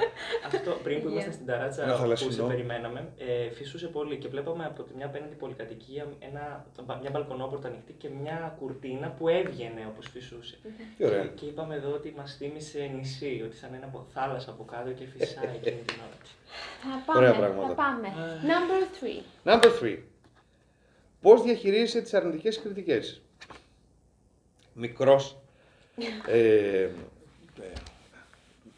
Αυτό 0.45 0.71
πριν 0.83 1.01
που 1.01 1.07
Υγεία. 1.07 1.11
ήμασταν 1.11 1.33
στην 1.33 1.45
ταράτσα 1.45 1.83
Ένα 1.83 1.93
που 1.93 1.99
θαλασσινό. 1.99 2.31
σε 2.31 2.41
περιμέναμε, 2.43 3.07
ε, 3.17 3.49
φυσούσε 3.49 3.87
πολύ 3.87 4.17
και 4.17 4.27
βλέπαμε 4.27 4.65
από 4.65 4.83
τη 4.83 4.93
μια 4.95 5.05
απέναντι 5.05 5.35
πολυκατοικία 5.35 6.07
ένα, 6.19 6.65
μια 7.01 7.09
μπαλκονόπορτα 7.09 7.67
ανοιχτή 7.67 7.93
και 7.93 8.09
μια 8.21 8.55
κουρτίνα 8.59 9.07
που 9.09 9.27
έβγαινε 9.27 9.85
όπως 9.91 10.09
φυσούσε. 10.09 10.57
Τι 10.97 11.05
ωραία. 11.05 11.21
Και, 11.21 11.27
και 11.27 11.45
είπαμε 11.45 11.75
εδώ 11.75 11.93
ότι 11.93 12.13
μας 12.17 12.35
θύμισε 12.37 12.91
νησί, 12.95 13.41
ότι 13.45 13.55
σαν 13.55 13.73
ένα 13.73 13.85
από 13.85 14.05
θάλασσα 14.13 14.49
από 14.51 14.63
κάτω 14.63 14.91
και 14.91 15.05
φυσάει 15.05 15.55
εκείνη 15.61 15.81
την 15.85 15.95
ώρα. 15.99 16.17
Θα 16.81 17.03
πάμε. 17.05 17.27
Ωραία 17.27 17.39
πράγματα. 17.39 17.67
Θα 17.67 17.73
πάμε. 17.73 18.07
Number 18.51 19.03
three. 19.03 19.51
Number 19.53 19.95
3. 19.95 19.97
Πώς 21.21 21.41
διαχειρίζεσαι 21.41 22.01
τις 22.01 22.13
αρνητικές 22.13 22.59
κριτικές; 22.59 23.21
Μικρός. 24.73 25.37
ε, 26.27 26.37
ε, 26.83 26.89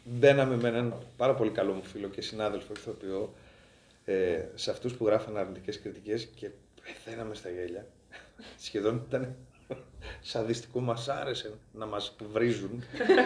μπαίναμε 0.04 0.56
με 0.56 0.68
έναν 0.68 0.94
πάρα 1.16 1.34
πολύ 1.34 1.50
καλό 1.50 1.72
μου 1.72 1.82
φίλο 1.82 2.08
και 2.08 2.20
συνάδελφο 2.20 2.72
ηθοποιό 2.76 3.34
ε, 4.04 4.44
σε 4.54 4.70
αυτούς 4.70 4.94
που 4.94 5.06
γράφαν 5.06 5.36
αρνητικές 5.36 5.80
κριτικές 5.80 6.28
και 6.34 6.50
πεθαίναμε 6.82 7.34
στα 7.34 7.50
γέλια. 7.50 7.86
Σχεδόν 8.58 9.04
ήταν 9.08 9.36
σαδιστικό, 10.20 10.80
μας 10.80 11.08
άρεσε 11.08 11.54
να 11.72 11.86
μας 11.86 12.16
βρίζουν 12.32 12.82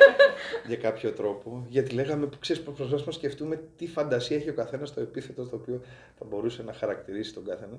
για 0.68 0.76
κάποιο 0.76 1.12
τρόπο, 1.12 1.66
γιατί 1.68 1.94
λέγαμε, 1.94 2.28
ξέρεις, 2.40 2.62
προσπαθούμε 2.62 3.02
να 3.06 3.12
σκεφτούμε 3.12 3.62
τι 3.76 3.86
φαντασία 3.86 4.36
έχει 4.36 4.50
ο 4.50 4.54
καθένας 4.54 4.88
στο 4.88 5.00
επίθετο 5.00 5.44
το 5.46 5.56
οποίο 5.56 5.80
θα 6.18 6.24
μπορούσε 6.24 6.62
να 6.62 6.72
χαρακτηρίσει 6.72 7.34
τον 7.34 7.44
καθένα 7.44 7.78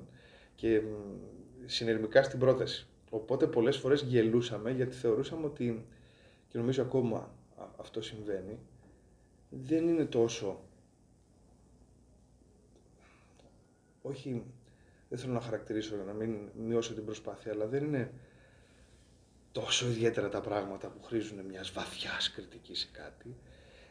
και 0.54 0.80
μ, 0.80 1.66
συνειρμικά 1.66 2.22
στην 2.22 2.38
πρόταση. 2.38 2.86
Οπότε 3.10 3.46
πολλές 3.46 3.76
φορές 3.76 4.02
γελούσαμε 4.02 4.70
γιατί 4.70 4.96
θεωρούσαμε 4.96 5.46
ότι, 5.46 5.86
και 6.48 6.58
νομίζω 6.58 6.82
ακόμα 6.82 7.16
α- 7.18 7.40
αυτό 7.82 8.02
συμβαίνει, 8.02 8.58
δεν 9.50 9.88
είναι 9.88 10.04
τόσο, 10.04 10.60
όχι, 14.02 14.44
δεν 15.08 15.18
θέλω 15.18 15.32
να 15.32 15.40
χαρακτηρίσω 15.40 15.94
για 15.94 16.04
να 16.04 16.12
μην 16.12 16.36
μειώσω 16.66 16.94
την 16.94 17.04
προσπάθεια, 17.04 17.52
αλλά 17.52 17.66
δεν 17.66 17.84
είναι 17.84 18.12
τόσο 19.52 19.86
ιδιαίτερα 19.88 20.28
τα 20.28 20.40
πράγματα 20.40 20.88
που 20.88 21.02
χρήζουν 21.02 21.38
μιας 21.46 21.72
βαθιάς 21.72 22.30
κριτικής 22.30 22.78
σε 22.78 22.88
κάτι. 22.92 23.36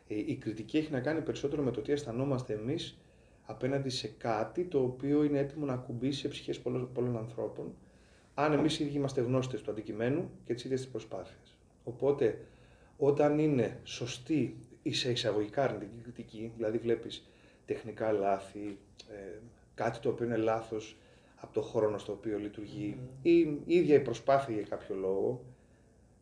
Ε, 0.07 0.15
η 0.15 0.35
κριτική 0.35 0.77
έχει 0.77 0.91
να 0.91 0.99
κάνει 0.99 1.21
περισσότερο 1.21 1.61
με 1.61 1.71
το 1.71 1.81
τι 1.81 1.91
αισθανόμαστε 1.91 2.53
εμείς 2.53 2.97
απέναντι 3.45 3.89
σε 3.89 4.07
κάτι 4.07 4.63
το 4.63 4.81
οποίο 4.83 5.23
είναι 5.23 5.39
έτοιμο 5.39 5.65
να 5.65 5.73
ακουμπήσει 5.73 6.19
σε 6.19 6.27
ψυχές 6.27 6.59
πολλών, 6.59 6.91
πολλών 6.93 7.17
ανθρώπων, 7.17 7.75
αν 8.33 8.53
εμείς 8.53 8.79
οι 8.79 8.83
ίδιοι 8.83 8.95
είμαστε 8.95 9.21
γνώστες 9.21 9.61
του 9.61 9.71
αντικειμένου 9.71 10.29
και 10.45 10.53
της 10.53 10.63
ίδιας 10.63 10.79
της 10.81 10.89
προσπάθειας. 10.89 11.55
Οπότε, 11.83 12.45
όταν 13.03 13.39
είναι 13.39 13.79
σωστή 13.83 14.55
ή 14.83 14.93
σε 14.93 15.11
εισαγωγικά 15.11 15.63
αρνητική 15.63 16.01
κριτική, 16.03 16.51
δηλαδή 16.55 16.77
βλέπεις 16.77 17.27
τεχνικά 17.65 18.11
λάθη, 18.11 18.77
ε, 19.09 19.39
κάτι 19.75 19.99
το 19.99 20.09
οποίο 20.09 20.25
είναι 20.25 20.37
λάθος 20.37 20.97
από 21.35 21.53
το 21.53 21.61
χρόνο 21.61 21.97
στο 21.97 22.11
οποίο 22.11 22.37
λειτουργεί 22.37 22.97
ή 23.21 23.39
η 23.39 23.59
ίδια 23.65 23.95
η 23.95 23.99
προσπάθεια 23.99 24.53
για 24.55 24.63
κάποιο 24.63 24.95
λόγο, 24.95 25.43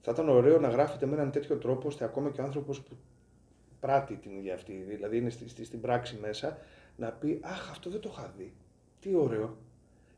θα 0.01 0.11
ήταν 0.11 0.29
ωραίο 0.29 0.59
να 0.59 0.67
γράφεται 0.69 1.05
με 1.05 1.13
έναν 1.13 1.31
τέτοιο 1.31 1.55
τρόπο 1.57 1.87
ώστε 1.87 2.03
ακόμα 2.05 2.29
και 2.29 2.41
ο 2.41 2.43
άνθρωπος 2.43 2.81
που 2.81 2.95
πράττει 3.79 4.15
την 4.15 4.31
ίδια 4.37 4.53
αυτή, 4.53 4.73
δηλαδή 4.87 5.17
είναι 5.17 5.29
στη, 5.29 5.49
στη- 5.49 5.63
στην 5.65 5.81
πράξη 5.81 6.17
μέσα, 6.21 6.57
να 6.97 7.11
πει 7.11 7.39
«Αχ, 7.43 7.69
αυτό 7.69 7.89
δεν 7.89 7.99
το 7.99 8.09
είχα 8.13 8.33
δει. 8.37 8.53
Τι 8.99 9.15
ωραίο. 9.15 9.57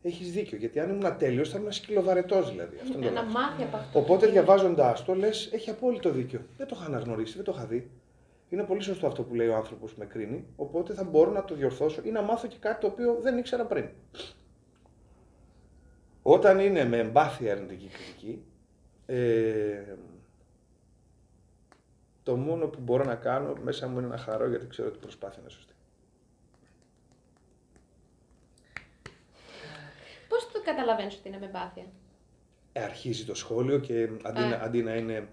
Έχεις 0.04 0.32
δίκιο, 0.32 0.58
γιατί 0.58 0.80
αν 0.80 0.90
ήμουν 0.90 1.18
τέλειος 1.18 1.50
θα 1.50 1.58
ήμουν 1.60 1.72
σκυλοβαρετός 1.72 2.50
δηλαδή. 2.52 2.78
Αυτό 2.82 2.98
είναι 2.98 3.06
το 3.08 3.14
Να 3.14 3.22
λάθος. 3.22 3.34
μάθει 3.34 3.64
από 3.64 3.78
αυτό. 3.78 4.00
Οπότε 4.00 4.28
διαβάζοντάς 4.28 5.06
το 5.06 5.14
λες, 5.16 5.50
έχει 5.54 5.70
απόλυτο 5.70 6.10
δίκιο. 6.12 6.42
Δεν 6.58 6.68
το 6.68 6.76
είχα 6.80 6.86
αναγνωρίσει, 6.88 7.36
δεν 7.36 7.44
το 7.44 7.54
είχα 7.56 7.66
δει. 7.66 7.92
Είναι 8.50 8.64
πολύ 8.64 8.82
σωστό 8.82 9.08
αυτό 9.08 9.24
που 9.24 9.36
λέει 9.36 9.48
ο 9.48 9.56
άνθρωπος 9.56 9.92
που 9.94 10.00
με 10.00 10.06
κρίνει. 10.06 10.46
Οπότε 10.56 10.94
θα 10.94 11.04
μπορώ 11.04 11.32
να 11.32 11.44
το 11.46 11.56
διορθώσω 11.56 12.02
ή 12.04 12.10
να 12.12 12.22
μάθω 12.22 12.48
και 12.48 12.58
κάτι 12.60 12.80
το 12.82 12.88
οποίο 12.88 13.18
δεν 13.22 13.38
ήξερα 13.38 13.66
πριν. 13.66 13.90
Όταν 16.22 16.60
είναι 16.60 16.84
με 16.86 16.98
εμπάθεια 16.98 17.52
αρνητική 17.52 17.88
κριτική, 17.88 18.44
ε, 19.06 19.96
το 22.24 22.36
μόνο 22.36 22.68
που 22.68 22.80
μπορώ 22.82 23.04
να 23.04 23.16
κάνω 23.16 23.54
μέσα 23.64 23.88
μου 23.88 24.00
είναι 24.00 24.08
να 24.08 24.18
χαρώ 24.18 24.48
γιατί 24.50 24.68
ξέρω 24.68 24.88
ότι 24.88 24.98
η 24.98 25.02
προσπάθεια 25.02 25.38
είναι 25.42 25.50
σωστή. 25.50 25.74
Πώ 30.28 30.51
το 30.66 30.72
καταλαβαίνεις 30.72 31.16
ότι 31.16 31.28
είναι 31.28 31.38
με 31.40 31.46
εμπάθεια. 31.46 31.84
Ε, 32.74 32.84
αρχίζει 32.84 33.26
το 33.26 33.36
σχόλιο 33.36 33.80
και 33.80 34.10
αντί, 34.24 34.40
να, 34.40 34.56
Α. 34.56 34.62
αντί 34.64 34.82
να 34.82 34.96
είναι 34.96 35.28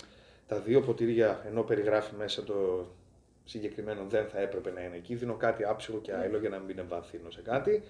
τα 0.46 0.58
δύο 0.58 0.80
ποτήρια, 0.80 1.42
ενώ 1.48 1.62
περιγράφει 1.62 2.14
μέσα 2.18 2.44
το 2.44 2.86
συγκεκριμένο 3.44 4.00
δεν 4.08 4.26
θα 4.26 4.40
έπρεπε 4.40 4.70
να 4.70 4.80
είναι 4.80 4.96
εκεί, 4.96 5.14
δίνω 5.14 5.34
κάτι 5.34 5.64
άψογο 5.64 5.98
και 5.98 6.12
άειλο 6.12 6.38
για 6.38 6.48
να 6.48 6.58
μην 6.58 6.78
εμβαθύνω 6.78 7.30
σε 7.30 7.40
κάτι, 7.44 7.82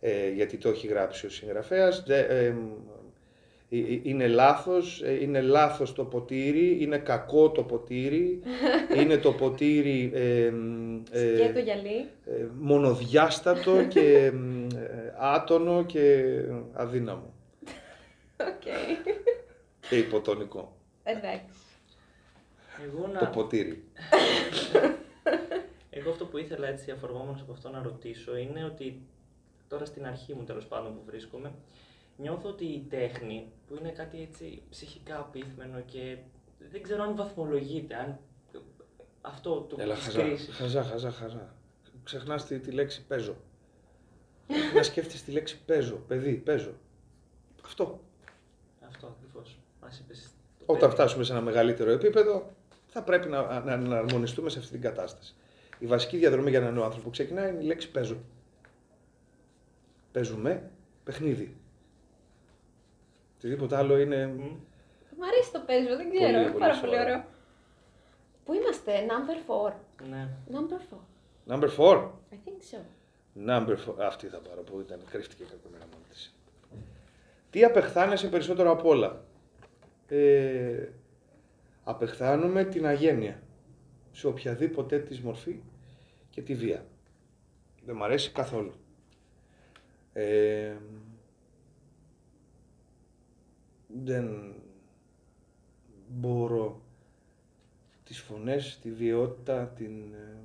ε, 0.00 0.30
γιατί 0.30 0.56
το 0.56 0.68
έχει 0.68 0.86
γράψει 0.86 1.26
ο 1.26 1.30
συγγραφέας. 1.30 2.02
Δε- 2.06 2.18
ε, 2.20 2.44
ε, 2.46 2.54
ε, 3.70 4.00
είναι 4.02 4.26
λάθος, 4.26 5.02
ε, 5.02 5.12
είναι 5.22 5.40
λάθος 5.40 5.92
το 5.92 6.04
ποτήρι, 6.04 6.76
είναι 6.80 6.98
κακό 6.98 7.50
το 7.50 7.62
ποτήρι, 7.62 8.40
είναι 9.00 9.16
το 9.16 9.32
ποτήρι 9.32 10.10
ε, 10.14 10.50
μ, 10.50 11.02
ε, 11.10 11.34
Σκέτο 11.36 11.58
γυαλί. 11.58 12.08
ε, 12.26 12.46
μονοδιάστατο 12.58 13.84
και 13.88 14.30
μ, 14.34 14.36
ε, 14.36 14.57
άτονο 15.18 15.84
και 15.84 16.34
αδύναμο 16.72 17.34
Οκ. 18.40 18.62
και 19.88 19.96
υποτονικό. 19.96 20.76
Εντάξει. 21.02 21.44
Εγώ, 22.86 23.06
να... 23.06 23.18
Το 23.18 23.26
ποτήρι. 23.26 23.84
Εγώ 25.90 26.10
αυτό 26.10 26.26
που 26.26 26.38
ήθελα 26.38 26.66
έτσι 26.68 26.90
αφορμόμενος 26.90 27.40
από 27.40 27.52
αυτό 27.52 27.70
να 27.70 27.82
ρωτήσω 27.82 28.36
είναι 28.36 28.64
ότι 28.64 29.02
τώρα 29.68 29.84
στην 29.84 30.06
αρχή 30.06 30.34
μου 30.34 30.44
τέλος 30.44 30.66
πάντων 30.66 30.94
που 30.94 31.02
βρίσκομαι 31.06 31.52
νιώθω 32.16 32.48
ότι 32.48 32.64
η 32.64 32.86
τέχνη 32.90 33.52
που 33.68 33.76
είναι 33.80 33.90
κάτι 33.90 34.22
έτσι 34.22 34.62
ψυχικά 34.70 35.18
απίθμενο 35.18 35.80
και 35.80 36.16
δεν 36.70 36.82
ξέρω 36.82 37.02
αν 37.02 37.16
βαθμολογείται, 37.16 37.94
αν 37.94 38.18
αυτό 39.20 39.60
το 39.60 39.76
Έλα, 39.80 39.94
της 39.94 40.04
χαζά, 40.04 40.22
κρίσης. 40.22 40.54
χαζά, 40.54 40.82
χαζά, 40.82 41.10
χαζά. 41.10 41.54
Ξεχνάς 42.04 42.46
τη, 42.46 42.58
τη 42.58 42.70
λέξη 42.70 43.06
παίζω. 43.06 43.36
Πρέπει 44.48 44.74
να 44.74 44.82
σκέφτεσαι 44.82 45.24
τη 45.24 45.30
λέξη 45.30 45.58
παίζω, 45.66 45.96
παιδί, 46.08 46.32
παίζω. 46.34 46.72
Αυτό. 47.64 48.00
Αυτό 48.88 49.06
ακριβώς. 49.06 49.58
Μα 49.82 49.88
είπες. 50.00 50.30
Όταν 50.66 50.90
φτάσουμε 50.90 51.24
σε 51.24 51.32
ένα 51.32 51.40
μεγαλύτερο 51.40 51.90
επίπεδο, 51.90 52.50
θα 52.86 53.02
πρέπει 53.02 53.28
να, 53.28 53.60
να, 53.60 53.76
να 53.76 53.96
αρμονιστούμε 53.96 54.50
σε 54.50 54.58
αυτή 54.58 54.70
την 54.70 54.80
κατάσταση. 54.80 55.34
Η 55.78 55.86
βασική 55.86 56.16
διαδρομή 56.16 56.50
για 56.50 56.58
έναν 56.58 56.74
νέο 56.74 56.82
άνθρωπο 56.84 57.04
που 57.04 57.10
ξεκινάει 57.10 57.50
είναι 57.50 57.62
η 57.62 57.66
λέξη 57.66 57.90
παίζω. 57.90 58.16
Παίζουμε 60.12 60.70
παιχνίδι. 61.04 61.56
Οτιδήποτε 63.36 63.76
άλλο 63.76 63.98
είναι. 63.98 64.26
Μ' 65.18 65.22
αρέσει 65.22 65.52
το 65.52 65.62
παίζω, 65.66 65.96
δεν 65.96 66.10
ξέρω. 66.10 66.24
Πολύ, 66.24 66.38
είναι 66.38 66.46
πολύ 66.46 66.58
πάρα 66.58 66.74
σοβαρό. 66.74 66.92
πολύ 66.92 67.02
ωραίο. 67.02 67.24
Πού 68.44 68.52
είμαστε, 68.52 69.06
number 69.08 69.68
4. 69.68 69.72
Ναι. 70.08 70.28
Number 70.52 70.80
4. 71.50 71.54
Number 71.54 71.68
4. 71.76 72.10
I 72.32 72.36
think 72.44 72.60
so. 72.72 72.78
Number 73.46 73.76
4. 73.76 73.94
Αυτή 73.98 74.26
θα 74.26 74.38
πάρω 74.38 74.62
που 74.62 74.80
ήταν. 74.80 75.00
Κρύφτηκε 75.10 75.44
κακομέρα 75.44 75.86
μόνη 75.92 76.04
της. 76.08 76.34
Τι 77.50 77.64
απεχθάνεσαι 77.64 78.28
περισσότερο 78.28 78.70
απ' 78.70 78.84
όλα; 78.84 79.24
Ε, 80.08 80.88
απεχθάνομαι 81.84 82.64
την 82.64 82.86
αγένεια. 82.86 83.42
Σε 84.12 84.26
οποιαδήποτε 84.26 84.98
της 84.98 85.20
μορφή 85.20 85.60
και 86.30 86.42
τη 86.42 86.54
βία. 86.54 86.84
Δεν 87.84 87.96
μ' 87.96 88.02
αρέσει 88.02 88.30
καθόλου. 88.30 88.72
Ε, 90.12 90.76
δεν 94.02 94.54
μπορώ 96.08 96.80
τις 98.04 98.20
φωνές, 98.20 98.78
τη 98.82 98.90
βιαιότητα, 98.90 99.66
την 99.66 100.12
ε, 100.12 100.36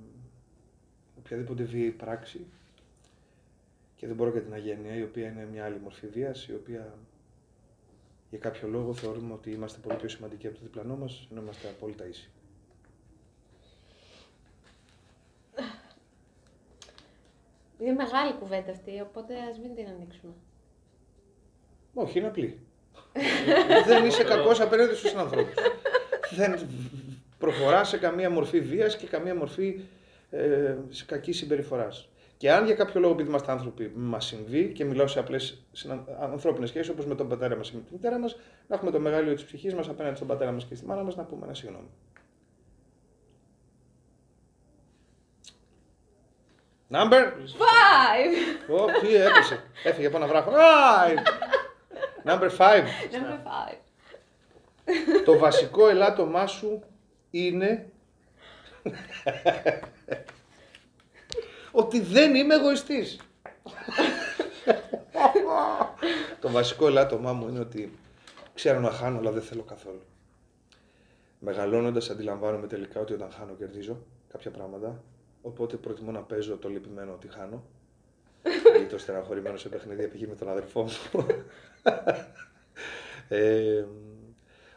οποιαδήποτε 1.18 1.64
βίαιη 1.64 1.92
πράξη 1.92 2.46
και 4.04 4.10
δεν 4.10 4.18
μπορώ 4.18 4.32
και 4.32 4.40
την 4.40 4.54
αγένεια, 4.54 4.96
η 4.96 5.02
οποία 5.02 5.28
είναι 5.28 5.48
μια 5.52 5.66
άλλη 5.66 5.80
μορφή 5.80 6.08
βίας, 6.08 6.48
η 6.48 6.54
οποία 6.54 6.94
για 8.30 8.40
κάποιο 8.40 8.68
λόγο 8.68 8.94
θεωρούμε 8.94 9.34
ότι 9.34 9.52
είμαστε 9.52 9.80
πολύ 9.80 9.98
πιο 9.98 10.10
σημαντικοί 10.10 10.48
από 10.48 10.56
το 10.56 10.62
διπλανό 10.64 10.96
μας, 10.96 11.28
ενώ 11.32 11.42
είμαστε 11.42 11.68
απόλυτα 11.68 12.08
ίσοι. 12.08 12.30
Είναι 17.80 17.92
μεγάλη 17.92 18.34
κουβέντα 18.34 18.72
αυτή, 18.72 19.02
οπότε 19.02 19.34
ας 19.52 19.60
μην 19.60 19.76
την 19.76 19.88
ανοίξουμε. 19.88 20.34
Όχι, 21.94 22.18
είναι 22.18 22.28
απλή. 22.28 22.60
δεν 23.88 24.06
είσαι 24.06 24.24
κακός 24.24 24.60
απέναντι 24.60 24.96
στους 24.96 25.14
ανθρώπους. 25.14 25.54
δεν 26.36 26.68
προχωράς 27.38 27.90
σε 27.90 27.98
καμία 27.98 28.30
μορφή 28.30 28.62
βίας 28.62 28.98
και 28.98 29.08
καμία 29.08 29.36
μορφή 29.36 29.80
ε, 30.30 30.76
σε 30.90 31.06
κακή 31.06 31.32
συμπεριφοράς. 31.32 32.08
Και 32.44 32.52
αν 32.52 32.66
για 32.66 32.76
κάποιο 32.76 33.00
λόγο, 33.00 33.14
επειδή 33.14 33.30
είμαστε 33.30 33.52
άνθρωποι, 33.52 33.92
μας 33.96 34.26
συμβεί 34.26 34.72
και 34.72 34.86
μιλάω 34.86 35.08
σε 35.08 35.20
απλές 35.20 35.64
ανθρώπινες 36.20 36.70
σχέσεις, 36.70 36.90
όπως 36.90 37.06
με 37.06 37.16
τον 37.16 37.30
πατέρα 37.30 37.56
μας 37.56 37.70
ή 37.70 37.76
με 37.76 37.82
τη 37.82 37.94
μητέρα 37.94 38.20
μας, 38.20 38.36
να 38.68 38.76
έχουμε 38.76 38.92
το 38.92 39.00
μεγάλειο 39.00 39.34
της 39.34 39.44
ψυχής 39.44 39.74
μας 39.74 39.90
απέναντι 39.90 40.16
στον 40.16 40.28
πατέρα 40.28 40.52
μας 40.52 40.66
και 40.66 40.76
στη 40.76 40.86
μάνα 40.86 41.04
μας 41.04 41.16
να 41.16 41.24
πούμε 41.24 41.46
ένα 41.46 41.54
συγγνώμη. 41.54 41.88
Number. 46.90 47.24
Five! 47.62 48.74
Ω, 48.80 48.86
τι 48.86 49.16
έπεσε. 49.16 49.64
Έφυγε 49.84 50.08
από 50.08 50.18
ένα 50.18 50.28
βράχο. 50.28 50.52
Five. 50.52 51.18
Number 52.30 52.50
five. 52.50 52.84
Number 53.14 53.40
five. 53.48 53.78
Το 55.26 55.38
βασικό 55.38 55.88
ελάττωμά 55.88 56.48
σου 56.48 56.84
είναι 57.30 57.92
ότι 61.76 62.00
δεν 62.00 62.36
είμαι 62.36 62.56
εγωιστής. 62.56 63.20
το 66.40 66.50
βασικό 66.50 66.88
ελάττωμά 66.88 67.34
μου 67.34 67.48
είναι 67.48 67.60
ότι 67.60 67.98
ξέρω 68.54 68.80
να 68.80 68.90
χάνω 68.92 69.18
αλλά 69.18 69.32
δεν 69.32 69.42
θέλω 69.42 69.64
καθόλου. 69.64 70.02
Μεγαλώνοντας 71.40 72.10
αντιλαμβάνομαι 72.10 72.68
τελικά 72.68 73.00
ότι 73.00 73.14
όταν 73.14 73.32
χάνω 73.32 73.54
κερδίζω 73.54 73.98
κάποια 74.32 74.52
πράγματα. 74.52 75.04
Οπότε 75.42 75.78
προτιμώ 75.78 76.12
να 76.12 76.22
παίζω 76.22 76.58
το 76.58 76.70
λυπημένο 76.70 77.14
ότι 77.14 77.28
χάνω. 77.28 77.64
ή 78.84 78.86
το 78.86 78.98
στεναχωρημένο 78.98 79.58
σε 79.58 79.70
παιχνίδια 79.70 80.10
πηγή 80.10 80.28
με 80.28 80.36
τον 80.36 80.50
αδερφό 80.50 80.84
μου. 80.84 81.26
ε, 83.28 83.86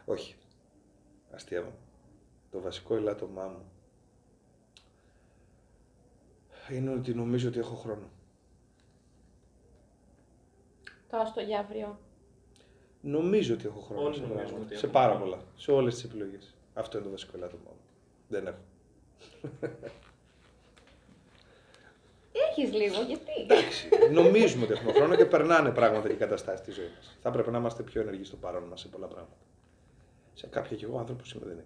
όχι. 0.05 0.35
Αστείευα. 1.31 1.71
Το 2.51 2.59
βασικό 2.59 2.95
ελάττωμά 2.95 3.43
μου 3.43 3.71
είναι 6.71 6.89
ότι 6.91 7.13
νομίζω 7.13 7.47
ότι 7.47 7.59
έχω 7.59 7.75
χρόνο. 7.75 8.09
Το 11.09 11.17
άστο 11.17 11.41
για 11.41 11.59
αύριο. 11.59 11.99
Νομίζω 13.01 13.53
ότι 13.53 13.65
έχω 13.65 13.79
χρόνο 13.79 14.01
Όλοι 14.01 14.15
σε, 14.15 14.21
νομίζουμε 14.21 14.43
πράγματα. 14.43 14.65
ότι 14.65 14.77
σε 14.77 14.85
έχουμε 14.85 14.91
πάρα 14.99 15.15
χρόνο. 15.15 15.23
πολλά. 15.31 15.43
Σε 15.55 15.71
όλες 15.71 15.93
τις 15.93 16.03
επιλογές. 16.03 16.55
Αυτό 16.73 16.97
είναι 16.97 17.05
το 17.05 17.11
βασικό 17.11 17.31
ελάττωμά 17.37 17.63
μου. 17.65 17.79
Δεν 18.27 18.47
έχω. 18.47 18.59
Έχεις 22.49 22.73
λίγο, 22.73 23.01
γιατί; 23.01 23.31
Εντάξει. 23.41 23.89
Νομίζουμε 24.11 24.63
ότι 24.63 24.73
έχουμε 24.73 24.91
χρόνο 24.91 25.15
και 25.15 25.25
περνάνε 25.25 25.69
πράγματα 25.71 26.07
και 26.07 26.13
καταστάσεις 26.13 26.59
στη 26.59 26.71
ζωής 26.71 26.91
μας. 26.95 27.17
Θα 27.21 27.29
έπρεπε 27.29 27.51
να 27.51 27.57
είμαστε 27.57 27.83
πιο 27.83 28.01
ενεργοί 28.01 28.23
στο 28.23 28.35
παρόν 28.35 28.63
μας 28.63 28.79
σε 28.79 28.87
πολλά 28.87 29.07
πράγματα. 29.07 29.37
Σε 30.33 30.47
κάποια 30.47 30.75
κι 30.77 30.83
εγώ 30.83 30.99
άνθρωπος 30.99 31.33
είμαι, 31.33 31.45
δεν 31.45 31.53
είμαι. 31.53 31.63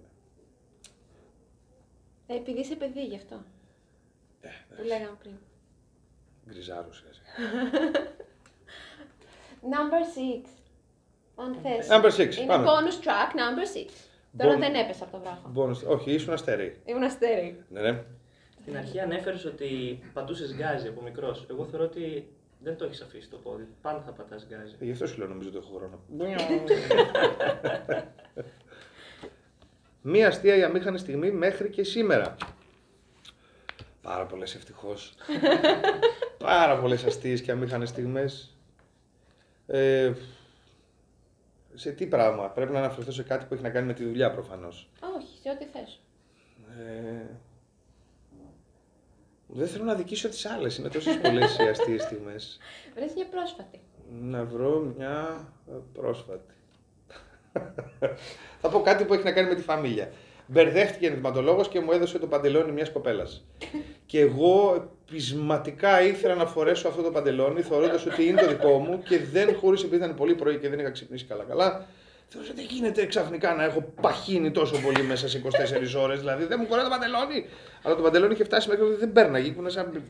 Ε, 2.27 2.35
επειδή 2.35 2.59
είσαι 2.59 2.75
παιδί 2.75 3.05
γι' 3.05 3.15
αυτό. 3.15 3.43
Ε, 4.41 4.49
Που 4.75 4.83
λέγαμε 4.83 5.15
πριν. 5.19 5.33
Γκριζάρου 6.49 6.93
σιγά 6.93 7.09
Number 9.73 10.01
6. 10.45 10.47
Αν 11.35 11.55
θες. 11.63 11.87
Number 11.89 12.11
six, 12.21 12.35
Είναι 12.37 12.45
πάμε. 12.47 12.65
bonus 12.67 13.03
track 13.05 13.31
number 13.35 13.87
6. 13.87 13.89
Τώρα 14.37 14.55
Bon- 14.55 14.59
δεν 14.59 14.73
έπεσα 14.75 15.03
από 15.03 15.11
το 15.17 15.19
βράχο. 15.23 15.51
Bonus- 15.55 15.87
Όχι, 15.97 16.11
ήσουν 16.13 16.33
αστέρι. 16.33 16.81
Ήμουν 16.85 17.03
αστέρι. 17.03 17.63
Ναι, 17.69 17.81
ναι. 17.81 18.03
Στην 18.61 18.77
αρχή 18.77 18.99
ανέφερες 18.99 19.45
ότι 19.45 19.99
πατούσες 20.13 20.55
γκάζι 20.55 20.87
από 20.87 21.01
μικρός. 21.01 21.45
Εγώ 21.49 21.65
θεωρώ 21.65 21.85
ότι 21.85 22.33
δεν 22.59 22.77
το 22.77 22.85
έχεις 22.85 23.01
αφήσει 23.01 23.29
το 23.29 23.37
πόδι. 23.37 23.67
Πάντα 23.81 24.01
θα 24.01 24.11
πατάς 24.11 24.45
γκάζι. 24.49 24.75
Ε, 24.79 24.85
Γι' 24.85 24.91
αυτό 24.91 25.07
σου 25.07 25.17
λέω 25.17 25.27
νομίζω 25.27 25.49
ότι 25.49 25.57
έχω 25.57 25.75
χρόνο. 25.77 25.99
Μία 30.01 30.27
αστεία 30.27 30.55
η 30.55 30.63
αμήχανη 30.63 30.97
στιγμή 30.97 31.31
μέχρι 31.31 31.69
και 31.69 31.83
σήμερα. 31.83 32.35
Πάρα 34.01 34.25
πολλές 34.25 34.55
ευτυχώς. 34.55 35.13
Πάρα 36.37 36.79
πολλές 36.79 37.03
αστείες 37.03 37.41
και 37.41 37.51
αμήχανες 37.51 37.89
στιγμές. 37.89 38.55
Ε, 39.67 40.13
σε 41.73 41.91
τι 41.91 42.07
πράγμα, 42.07 42.49
πρέπει 42.49 42.71
να 42.71 42.79
αναφερθώ 42.79 43.11
σε 43.11 43.23
κάτι 43.23 43.45
που 43.45 43.53
έχει 43.53 43.63
να 43.63 43.69
κάνει 43.69 43.87
με 43.87 43.93
τη 43.93 44.03
δουλειά 44.03 44.31
προφανώς. 44.31 44.89
Όχι, 45.17 45.37
σε 45.41 45.49
ό,τι 45.49 45.65
θες. 45.65 45.99
Ε, 46.79 47.39
δεν 49.47 49.67
θέλω 49.67 49.83
να 49.83 49.95
δικήσω 49.95 50.29
τις 50.29 50.45
άλλες. 50.45 50.77
Είναι 50.77 50.89
τόσες 50.89 51.17
πολλές 51.17 51.57
οι 51.57 51.63
αστείες 51.63 52.01
στιγμές. 52.01 52.59
Βρες 52.95 53.13
μια 53.13 53.25
πρόσφατη. 53.25 53.79
Να 54.21 54.45
βρω 54.45 54.93
μια 54.97 55.47
ε, 55.69 55.73
πρόσφατη. 55.93 56.53
Θα 58.61 58.69
πω 58.69 58.81
κάτι 58.81 59.05
που 59.05 59.13
έχει 59.13 59.23
να 59.23 59.31
κάνει 59.31 59.49
με 59.49 59.55
τη 59.55 59.61
φαμίλια. 59.61 60.11
Μπερδεύτηκε 60.53 61.07
ενδυματολόγος 61.07 61.67
και 61.67 61.79
μου 61.79 61.91
έδωσε 61.91 62.19
το 62.19 62.27
παντελόνι 62.27 62.71
μιας 62.71 62.89
κοπέλας. 62.89 63.43
Και 64.05 64.19
εγώ 64.19 64.85
πεισματικά 65.11 66.01
ήθελα 66.01 66.35
να 66.35 66.45
φορέσω 66.45 66.87
αυτό 66.87 67.01
το 67.01 67.11
παντελόνι, 67.11 67.61
θεωρώντας 67.61 68.05
ότι 68.05 68.27
είναι 68.27 68.41
το 68.41 68.47
δικό 68.47 68.77
μου 68.77 69.01
και 69.09 69.19
δεν 69.31 69.55
χωρίς 69.55 69.83
επειδή 69.83 69.95
ήταν 69.95 70.15
πολύ 70.15 70.35
πρωί 70.35 70.57
και 70.57 70.69
δεν 70.69 70.79
είχα 70.79 70.91
ξυπνήσει 70.91 71.25
καλά-καλά. 71.25 71.85
Θεωρούσα 72.27 72.51
ότι 72.51 72.63
γίνεται 72.63 73.05
ξαφνικά 73.05 73.53
να 73.55 73.63
έχω 73.63 73.93
παχύνει 74.01 74.51
τόσο 74.51 74.81
πολύ 74.81 75.03
μέσα 75.03 75.29
σε 75.29 75.41
24 75.97 76.01
ώρες, 76.01 76.19
δηλαδή 76.19 76.45
δεν 76.45 76.57
μου 76.61 76.67
χωράει 76.69 76.83
το 76.83 76.89
παντελόνι. 76.89 77.45
Αλλά 77.83 77.95
το 77.95 78.01
παντελόνι 78.01 78.33
είχε 78.33 78.43
φτάσει 78.43 78.69
μέχρι 78.69 78.83
ότι 78.83 78.95
δεν 78.95 79.11
πέρναγε, 79.11 79.47
ήμουν 79.47 79.69
σαν 79.69 80.03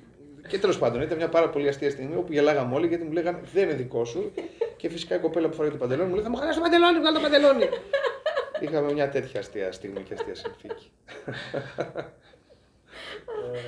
και 0.48 0.58
τέλος 0.58 0.78
πάντων, 0.78 1.02
ήταν 1.02 1.18
μια 1.18 1.30
πάρα 1.30 1.50
πολύ 1.50 1.68
αστεία 1.68 1.90
στιγμή 1.90 2.16
όπου 2.16 2.32
γελάγαμε 2.32 2.76
όλοι 2.76 2.88
γιατί 2.88 3.04
μου 3.04 3.12
λέγανε 3.12 3.40
Δεν 3.54 3.64
είναι 3.64 3.74
δικό 3.74 4.06
σου. 4.06 4.32
και 4.78 4.90
φυσικά 4.90 5.16
η 5.16 5.20
κοπέλα 5.20 5.48
που 5.48 5.56
φοράει 5.56 5.72
το 5.72 5.78
παντελόνι 5.78 6.10
μου 6.10 6.16
λέει 6.16 6.24
Θα 6.24 6.30
μου 6.30 6.36
χαλάσει 6.36 6.58
το 6.58 6.64
παντελόνι, 6.64 7.00
βγάλω 7.00 7.18
το 7.18 7.24
παντελόνι. 7.24 7.66
Είχαμε 8.62 8.94
μια 8.94 9.10
τέτοια 9.10 9.40
αστεία 9.40 9.72
στιγμή 9.72 10.02
και 10.02 10.14
αστεία 10.14 10.36
συνθήκη. 10.36 10.92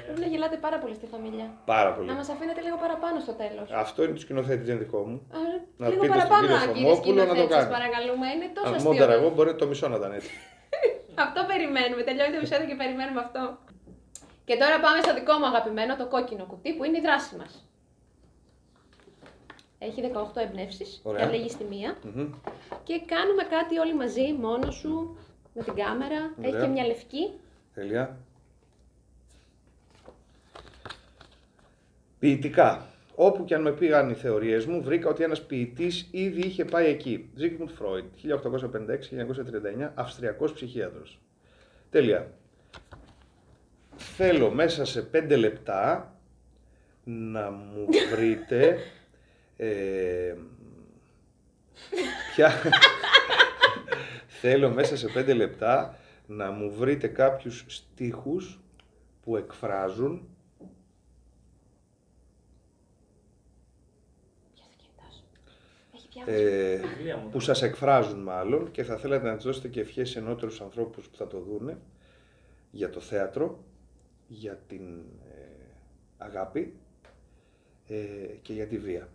Πρέπει 0.05 0.19
να 0.19 0.25
γελάτε 0.25 0.57
πάρα 0.57 0.77
πολύ 0.79 0.93
στη 0.95 1.05
φαμίλια. 1.05 1.47
Πάρα 1.65 1.93
πολύ. 1.93 2.07
Να 2.07 2.13
μας 2.13 2.29
αφήνετε 2.29 2.61
λίγο 2.61 2.77
παραπάνω 2.77 3.19
στο 3.19 3.33
τέλος. 3.33 3.67
Αυτό 3.71 4.03
είναι 4.03 4.13
τους 4.13 4.21
σκηνοθέτη, 4.21 4.63
δεν 4.63 4.75
είναι 4.75 4.83
δικό 4.83 4.99
μου. 5.07 5.17
Α, 5.31 5.37
Να 5.77 5.87
λίγο 5.87 6.01
πείτε 6.01 6.19
στον 6.19 6.29
παραπάνω, 6.29 6.41
κύριο 6.47 6.73
κύριε 6.73 6.83
Θωμόπουλο 6.83 7.15
να 7.21 7.25
το 7.25 7.33
σκηνοθέτη, 7.33 7.53
σας 7.53 7.63
κάνει. 7.63 7.73
παρακαλούμε. 7.77 8.25
Είναι 8.35 8.47
τόσο 8.55 8.67
Αν 8.67 8.73
αστείο. 8.75 8.91
μόνταρα 8.91 9.13
εγώ 9.19 9.29
μπορεί 9.35 9.55
το 9.55 9.65
μισό 9.67 9.87
να 9.93 9.97
ήταν 10.01 10.11
έτσι. 10.19 10.31
Αυτό 11.25 11.39
περιμένουμε. 11.51 12.01
Τελειώνει 12.07 12.31
το 12.35 12.39
επεισόδιο 12.41 12.67
και 12.71 12.77
περιμένουμε 12.81 13.19
αυτό. 13.25 13.41
Και 14.47 14.55
τώρα 14.61 14.75
πάμε 14.85 14.99
στο 15.05 15.13
δικό 15.19 15.33
μου 15.39 15.47
αγαπημένο, 15.51 15.91
το 16.01 16.05
κόκκινο 16.13 16.45
κουτί, 16.51 16.69
που 16.75 16.83
είναι 16.87 16.97
η 17.01 17.03
δράση 17.07 17.31
μας. 17.39 17.51
Έχει 19.87 20.01
18 20.35 20.41
εμπνεύσεις, 20.41 20.99
Ωραία. 21.03 21.27
διαλέγει 21.27 21.55
τη 21.55 21.63
μία. 21.63 21.97
Μμμ. 22.03 22.29
Και 22.83 23.01
κάνουμε 23.05 23.43
κάτι 23.43 23.77
όλοι 23.77 23.95
μαζί, 23.95 24.33
μόνος 24.39 24.75
σου, 24.75 25.17
με 25.53 25.63
την 25.63 25.73
κάμερα. 25.73 26.33
Έχει 26.41 26.49
Ωραία. 26.49 26.61
και 26.65 26.67
μια 26.71 26.85
λευκή. 26.85 27.31
Τέλεια. 27.73 28.17
Ποιητικά. 32.19 32.85
Όπου 33.15 33.45
και 33.45 33.55
αν 33.55 33.61
με 33.61 33.71
πήγαν 33.71 34.09
οι 34.09 34.13
θεωρίες 34.13 34.65
μου, 34.65 34.81
βρήκα 34.83 35.09
ότι 35.09 35.23
ένας 35.23 35.41
ποιητής 35.45 36.07
ήδη 36.11 36.41
είχε 36.41 36.65
πάει 36.65 36.85
εκεί. 36.89 37.29
Ζίγμουντ 37.35 37.69
Φρόιντ, 37.69 38.05
1856-1939, 38.15 39.91
Αυστριακός 39.95 40.53
ψυχίατρος. 40.53 41.19
Τέλεια. 41.89 42.31
Θέλω 43.95 44.49
μέσα 44.51 44.85
σε 44.85 45.01
πέντε 45.01 45.35
λεπτά 45.35 46.13
να 47.03 47.51
μου 47.51 47.85
βρείτε 48.15 48.77
ε, 49.57 50.35
ποια... 52.33 52.51
Θέλω 54.27 54.69
μέσα 54.69 54.97
σε 54.97 55.07
πέντε 55.07 55.33
λεπτά 55.33 55.97
να 56.27 56.51
μου 56.51 56.73
βρείτε 56.73 57.07
κάποιους 57.07 57.65
στίχους 57.67 58.59
που 59.21 59.37
εκφράζουν 59.37 60.27
Πιάσε 64.53 64.69
το 64.69 64.75
κινητό 64.77 65.03
σου. 65.11 65.23
Έχει 65.95 66.07
πιάσει. 66.07 66.31
ε, 66.31 66.75
Βιβλία 66.77 67.17
μου. 67.17 67.29
που 67.29 67.39
σας 67.39 67.61
εκφράζουν 67.61 68.19
μάλλον 68.19 68.71
και 68.71 68.83
θα 68.83 68.97
θέλατε 68.97 69.27
να 69.27 69.35
τις 69.35 69.45
δώσετε 69.45 69.67
και 69.67 69.79
ευχές 69.79 70.09
σε 70.09 70.19
νεότερους 70.19 70.61
ανθρώπους 70.61 71.07
που 71.07 71.17
θα 71.17 71.27
το 71.27 71.39
δούνε 71.39 71.77
για 72.71 72.89
το 72.89 72.99
θέατρο, 72.99 73.63
για 74.27 74.55
την 74.67 74.99
ε, 75.31 75.43
αγάπη 76.17 76.73
ε, 77.87 77.95
και 78.41 78.53
για 78.53 78.67
τη 78.67 78.77
βία. 78.77 79.09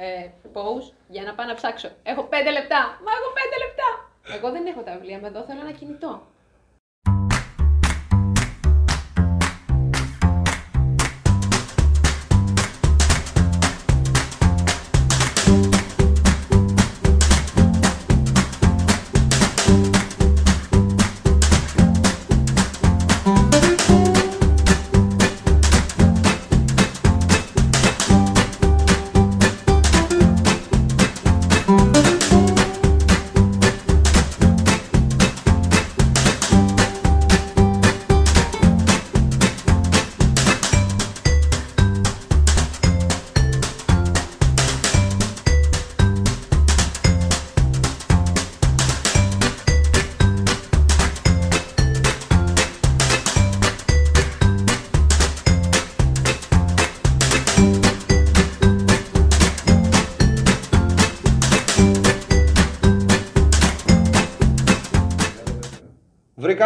Ε, 0.00 0.30
pause 0.52 0.92
για 1.08 1.22
να 1.22 1.34
πάω 1.34 1.46
να 1.46 1.54
ψάξω. 1.54 1.90
Έχω 2.02 2.22
πέντε 2.22 2.50
λεπτά. 2.50 2.80
Μα 3.04 3.10
έχω 3.18 3.30
πέντε 3.38 3.56
λεπτά. 3.64 3.88
Εγώ 4.36 4.50
δεν 4.50 4.66
έχω 4.66 4.82
τα 4.82 4.92
βιβλία 4.92 5.18
μου 5.18 5.26
εδώ, 5.26 5.42
θέλω 5.42 5.60
ένα 5.60 5.72
κινητό. 5.72 6.26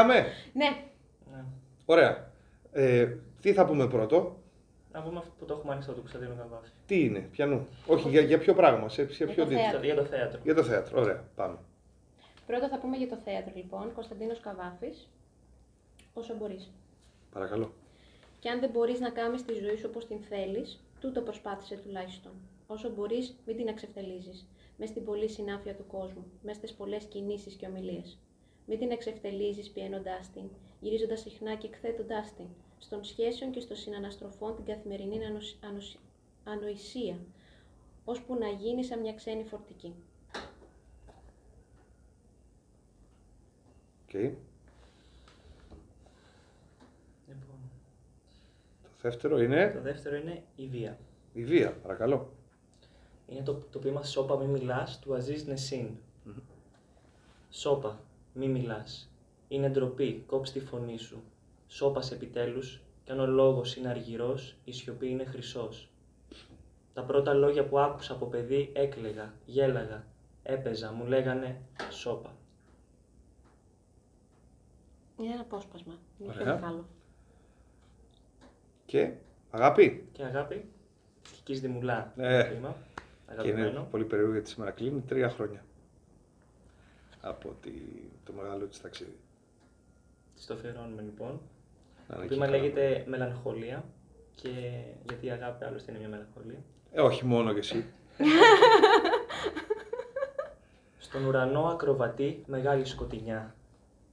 Βρήκαμε! 0.04 0.32
Ναι, 0.52 0.82
Ναι. 1.32 1.44
Ωραία. 1.84 2.30
Ε, 2.72 3.16
τι 3.40 3.52
θα 3.52 3.66
πούμε 3.66 3.88
πρώτο, 3.88 4.36
Να 4.92 5.02
πούμε 5.02 5.18
αυτό 5.18 5.30
που 5.38 5.44
το 5.44 5.54
έχουμε 5.54 5.72
ανοιχτό 5.72 5.92
του 5.92 6.00
Κωνσταντίνου 6.00 6.36
Καβάφη. 6.36 6.68
τι 6.86 7.04
είναι, 7.04 7.18
πιανού; 7.18 7.66
Όχι, 7.86 8.08
για, 8.08 8.20
για 8.20 8.38
ποιο 8.38 8.54
πράγμα, 8.54 8.88
σε, 8.88 9.12
σε 9.12 9.24
Για 9.24 9.34
ποιο 9.34 9.44
το 9.44 9.48
τίτλο. 9.50 9.62
θέατρο. 9.64 9.80
Για 9.84 9.94
το 9.94 10.04
θέατρο. 10.04 10.40
Για 10.44 10.54
το 10.54 10.62
θέατρο, 10.64 11.00
ωραία, 11.00 11.24
πάμε. 11.36 11.58
πρώτα 12.46 12.68
θα 12.68 12.78
πούμε 12.78 12.96
για 12.96 13.08
το 13.08 13.16
θέατρο 13.24 13.52
λοιπόν. 13.54 13.92
Κωνσταντίνος 13.94 14.40
Καβάφης. 14.40 15.08
Όσο 16.14 16.34
μπορείς. 16.34 16.70
Παρακαλώ. 17.32 17.72
Και 18.40 18.48
αν 18.48 18.60
δεν 18.60 18.70
μπορείς 18.70 19.00
να 19.00 19.10
κάνεις 19.10 19.44
τη 19.44 19.52
ζωή 19.54 19.76
σου 19.76 19.86
όπως 19.88 20.06
την 20.06 20.20
θέλεις, 20.28 20.80
τούτο 21.00 21.20
προσπάθησε 21.20 21.76
τουλάχιστον. 21.76 22.32
Όσο 22.66 22.90
μπορείς, 22.90 23.34
μην 23.46 23.56
την 23.56 23.68
εξευτελίζεις. 23.68 24.46
Μες 24.76 24.88
στην 24.88 25.04
πολλή 25.04 25.28
συνάφεια 25.28 25.74
του 25.74 25.86
κόσμου, 25.86 26.24
μες 26.42 26.56
στις 26.56 26.72
πολλές 26.72 27.04
κινήσεις 27.04 27.54
και 27.54 27.66
ομιλίες. 27.66 28.18
Μην 28.66 28.78
την 28.78 28.90
εξευτελίζεις 28.90 29.70
πηαίνοντάς 29.70 30.30
την, 30.30 30.50
γυρίζοντας 30.80 31.20
συχνά 31.20 31.54
και 31.54 31.66
εκθέτοντάς 31.66 32.34
την, 32.34 32.46
στων 32.78 33.04
σχέσεων 33.04 33.50
και 33.50 33.60
των 33.60 33.74
συναναστροφών 33.74 34.56
την 34.56 34.64
καθημερινή 34.64 35.24
ανοσ... 35.26 35.58
ανοσ- 35.64 35.98
ανοησία, 36.44 37.18
ώσπου 38.04 38.34
να 38.34 38.48
γίνει 38.48 38.84
σαν 38.84 39.00
μια 39.00 39.14
ξένη 39.14 39.44
φορτική. 39.44 39.94
Οκ. 44.02 44.14
Λοιπόν, 44.14 44.36
Το 48.82 48.98
δεύτερο 49.02 49.38
είναι; 49.42 49.70
Το 49.74 49.80
δεύτερο 49.80 50.16
είναι 50.16 50.42
η 50.56 50.66
βία. 50.66 50.98
η 51.32 51.44
βία, 51.44 51.72
παρακαλώ. 51.72 52.30
Είναι 53.28 53.42
το, 53.42 53.54
το 53.54 53.78
ποίημα 53.78 54.02
Σώπα 54.02 54.36
μη 54.36 54.46
μιλάς 54.46 54.98
του 54.98 55.14
Αζίζ 55.14 55.42
Νεσίν. 55.44 55.88
Σώπα, 57.50 58.00
μη 58.34 58.48
μιλάς. 58.48 59.10
Είναι 59.48 59.68
ντροπή, 59.68 60.22
κόψ 60.26 60.52
τη 60.52 60.60
φωνή 60.60 60.98
σου. 60.98 61.22
Σώπας 61.66 62.12
επιτέλους, 62.12 62.82
κι 63.04 63.12
αν 63.12 63.20
ο 63.20 63.26
λόγος 63.26 63.76
είναι 63.76 63.88
αργυρός, 63.88 64.56
η 64.64 64.72
σιωπή 64.72 65.08
είναι 65.08 65.24
χρυσός. 65.24 65.90
Τα 66.94 67.02
πρώτα 67.02 67.34
λόγια 67.34 67.64
που 67.68 67.78
άκουσα 67.78 68.12
από 68.12 68.26
παιδί 68.26 68.70
έκλαιγα, 68.74 69.34
γέλαγα, 69.44 70.04
έπαιζα, 70.42 70.92
μου 70.92 71.04
λέγανε 71.06 71.60
σώπα. 71.90 72.36
Είναι 75.18 75.32
ένα 75.32 75.40
απόσπασμα. 75.40 75.94
Είναι 76.18 76.32
πιο 76.32 76.40
Ωραία. 76.42 76.54
μεγάλο. 76.54 76.86
Και 78.86 79.12
αγάπη. 79.50 80.08
Και 80.12 80.24
αγάπη, 80.24 80.64
Κικής 81.32 81.60
Δημουλά, 81.60 82.12
Ε, 82.16 82.42
το 82.42 82.48
ποίημα, 82.50 82.76
Και 83.26 83.32
είναι 83.32 83.40
αγαπημένο. 83.52 83.88
πολύ 83.90 84.04
περίεργο 84.04 84.32
γιατί 84.32 84.48
σήμερα 84.48 84.70
κλείνει 84.70 85.00
τρία 85.00 85.28
χρόνια 85.30 85.64
από 87.24 87.56
τη, 87.60 87.70
το 88.24 88.32
μεγάλο 88.32 88.66
της 88.66 88.80
ταξίδι. 88.80 89.18
Της 90.34 90.46
το 90.46 90.54
αφιερώνουμε 90.54 91.02
λοιπόν. 91.02 91.40
Να 92.08 92.14
Το 92.14 92.20
είναι 92.20 92.28
ποίημα 92.28 92.44
εκεί 92.46 92.52
καλά. 92.54 92.64
λέγεται 92.64 93.04
Μελαγχολία 93.08 93.84
και 94.34 94.50
γιατί 95.08 95.26
η 95.26 95.30
αγάπη 95.30 95.64
άλλωστε 95.64 95.90
είναι 95.90 96.00
μια 96.00 96.08
μελαγχολία. 96.08 96.62
Ε, 96.92 97.00
όχι 97.00 97.24
μόνο 97.24 97.52
και 97.52 97.58
εσύ. 97.58 97.84
Στον 100.98 101.24
ουρανό 101.24 101.64
ακροβατεί 101.64 102.44
μεγάλη 102.46 102.84
σκοτεινιά. 102.84 103.54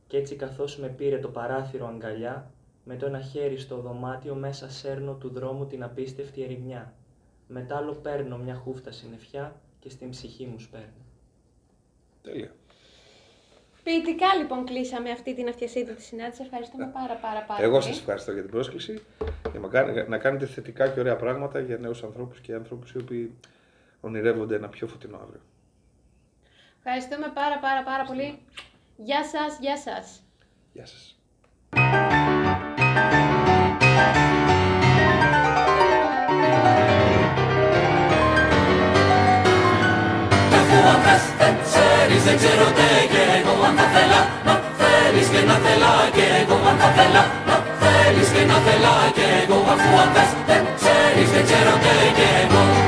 Κι 0.07 0.15
έτσι 0.15 0.35
καθώς 0.35 0.77
με 0.77 0.87
πήρε 0.87 1.19
το 1.19 1.27
παράθυρο 1.29 1.87
αγκαλιά, 1.87 2.51
με 2.83 2.95
το 2.95 3.05
ένα 3.05 3.21
χέρι 3.21 3.57
στο 3.57 3.77
δωμάτιο 3.77 4.35
μέσα 4.35 4.69
σέρνω 4.69 5.13
του 5.13 5.29
δρόμου 5.29 5.67
την 5.67 5.83
απίστευτη 5.83 6.43
ερημιά. 6.43 6.93
Μετά 7.47 7.77
άλλο 7.77 7.93
παίρνω 7.93 8.37
μια 8.37 8.55
χούφτα 8.55 8.91
συννεφιά 8.91 9.61
και 9.79 9.89
στην 9.89 10.09
ψυχή 10.09 10.45
μου 10.45 10.59
σπέρνω. 10.59 11.05
Τέλεια. 12.21 12.51
Ποιητικά 13.89 14.35
λοιπόν 14.39 14.65
κλείσαμε 14.65 15.11
αυτή 15.11 15.35
την 15.35 15.47
αυτιασίδητη 15.47 16.01
συνάντηση. 16.01 16.41
Ευχαριστούμε 16.43 16.85
πάρα 16.93 17.13
πάρα 17.13 17.39
πάρα 17.47 17.63
Εγώ 17.63 17.71
πολύ. 17.71 17.83
σας 17.83 17.99
ευχαριστώ 17.99 18.31
για 18.31 18.41
την 18.41 18.51
πρόσκληση 18.51 19.01
και 19.51 19.59
να 19.59 19.67
κάνετε- 19.67 20.07
να 20.07 20.17
κάνετε 20.17 20.45
θετικά 20.45 20.87
και 20.87 20.99
ωραία 20.99 21.15
πράγματα 21.15 21.59
για 21.59 21.77
νέους 21.77 22.03
ανθρώπους 22.03 22.39
και 22.41 22.53
ανθρώπους 22.53 22.91
οι 22.91 22.97
οποίοι 22.97 23.33
ονειρεύονται 24.01 24.55
ένα 24.55 24.67
πιο 24.69 24.87
φωτεινό 24.87 25.17
αύριο. 25.23 25.41
Ευχαριστούμε 26.77 27.31
πάρα 27.33 27.59
πάρα 27.59 27.83
πάρα 27.83 28.03
πολύ. 28.03 28.39
Γεια 28.97 29.23
σας, 29.23 29.57
γεια 29.59 29.77
σας. 29.77 30.23
Γεια 30.73 30.85
σας. 30.85 31.15
Αφού 40.53 40.77
αν 42.19 42.25
θες 42.25 42.31
δεν 42.31 42.37
ξέρεις 42.37 42.49
δεν 42.49 42.53
ξέρω 42.53 42.65
τι 42.77 43.07
και 43.13 43.23
εγώ 43.39 43.53
αν 43.67 43.73
θα 43.77 43.85
θέλα. 43.93 44.21
Να 44.45 44.53
θέλεις 44.79 45.27
και 45.33 45.41
να 45.49 45.55
θέλα 45.63 45.93
και 46.15 46.25
εγώ 46.41 46.57
αν 46.69 46.77
θα 46.81 46.89
θέλα. 46.97 47.23
Να 47.47 47.57
θέλεις 47.81 48.29
και 48.35 48.43
να 48.51 48.57
θέλα 48.65 48.95
και 49.17 49.27
εγώ 49.41 49.57
αφού 49.73 49.91
αν 50.03 50.09
θες 50.15 50.31
δεν 50.49 50.61
ξέρεις 50.79 51.29
δεν 51.33 51.43
ξέρω 51.47 51.73
τι 51.83 52.78